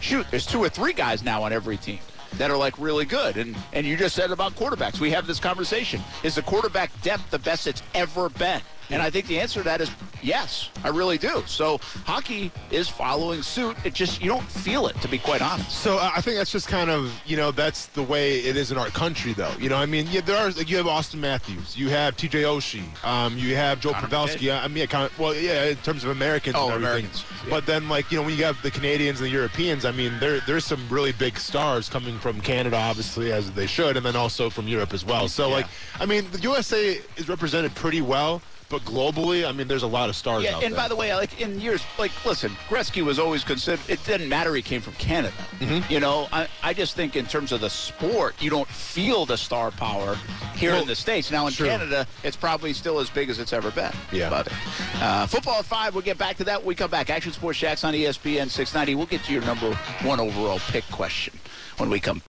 [0.00, 1.98] shoot, there's two or three guys now on every team
[2.38, 3.36] that are like really good.
[3.36, 5.00] And and you just said about quarterbacks.
[5.00, 6.00] We have this conversation.
[6.22, 8.62] Is the quarterback depth the best it's ever been?
[8.90, 9.90] And I think the answer to that is
[10.22, 10.70] yes.
[10.84, 11.42] I really do.
[11.46, 13.76] So hockey is following suit.
[13.84, 15.70] It just you don't feel it, to be quite honest.
[15.70, 18.78] So I think that's just kind of you know that's the way it is in
[18.78, 19.52] our country though.
[19.58, 22.42] You know I mean yeah there are like you have Auston Matthews, you have T.J.
[22.42, 24.52] Oshie, um, you have Joe Connor Pavelski.
[24.54, 26.70] I mean yeah, kind of, well yeah in terms of Americans Oh.
[26.70, 27.50] Americans, yeah.
[27.50, 30.12] But then like you know when you have the Canadians and the Europeans, I mean
[30.20, 34.16] there there's some really big stars coming from Canada obviously as they should, and then
[34.16, 35.28] also from Europe as well.
[35.28, 35.54] So Yeah.
[35.54, 35.66] like
[36.00, 38.42] I mean the USA is represented pretty well.
[38.74, 40.80] But globally, I mean, there's a lot of stars Yeah, and there.
[40.80, 43.78] by the way, like in years, like listen, Gretzky was always considered.
[43.88, 45.32] It didn't matter he came from Canada.
[45.60, 45.92] Mm-hmm.
[45.92, 49.36] You know, I, I just think in terms of the sport, you don't feel the
[49.36, 50.18] star power
[50.56, 51.30] here Well, in the states.
[51.30, 51.68] Now in sure.
[51.68, 53.92] Canada, it's probably still as big as it's ever been.
[54.10, 54.28] Yeah.
[54.28, 54.52] But
[54.96, 55.94] uh, football at five.
[55.94, 57.10] We'll get back to that when we come back.
[57.10, 58.96] Action Sports Jax on ESPN 690.
[58.96, 59.72] We'll get to your number
[60.02, 61.38] one overall pick question
[61.78, 62.20] when we come.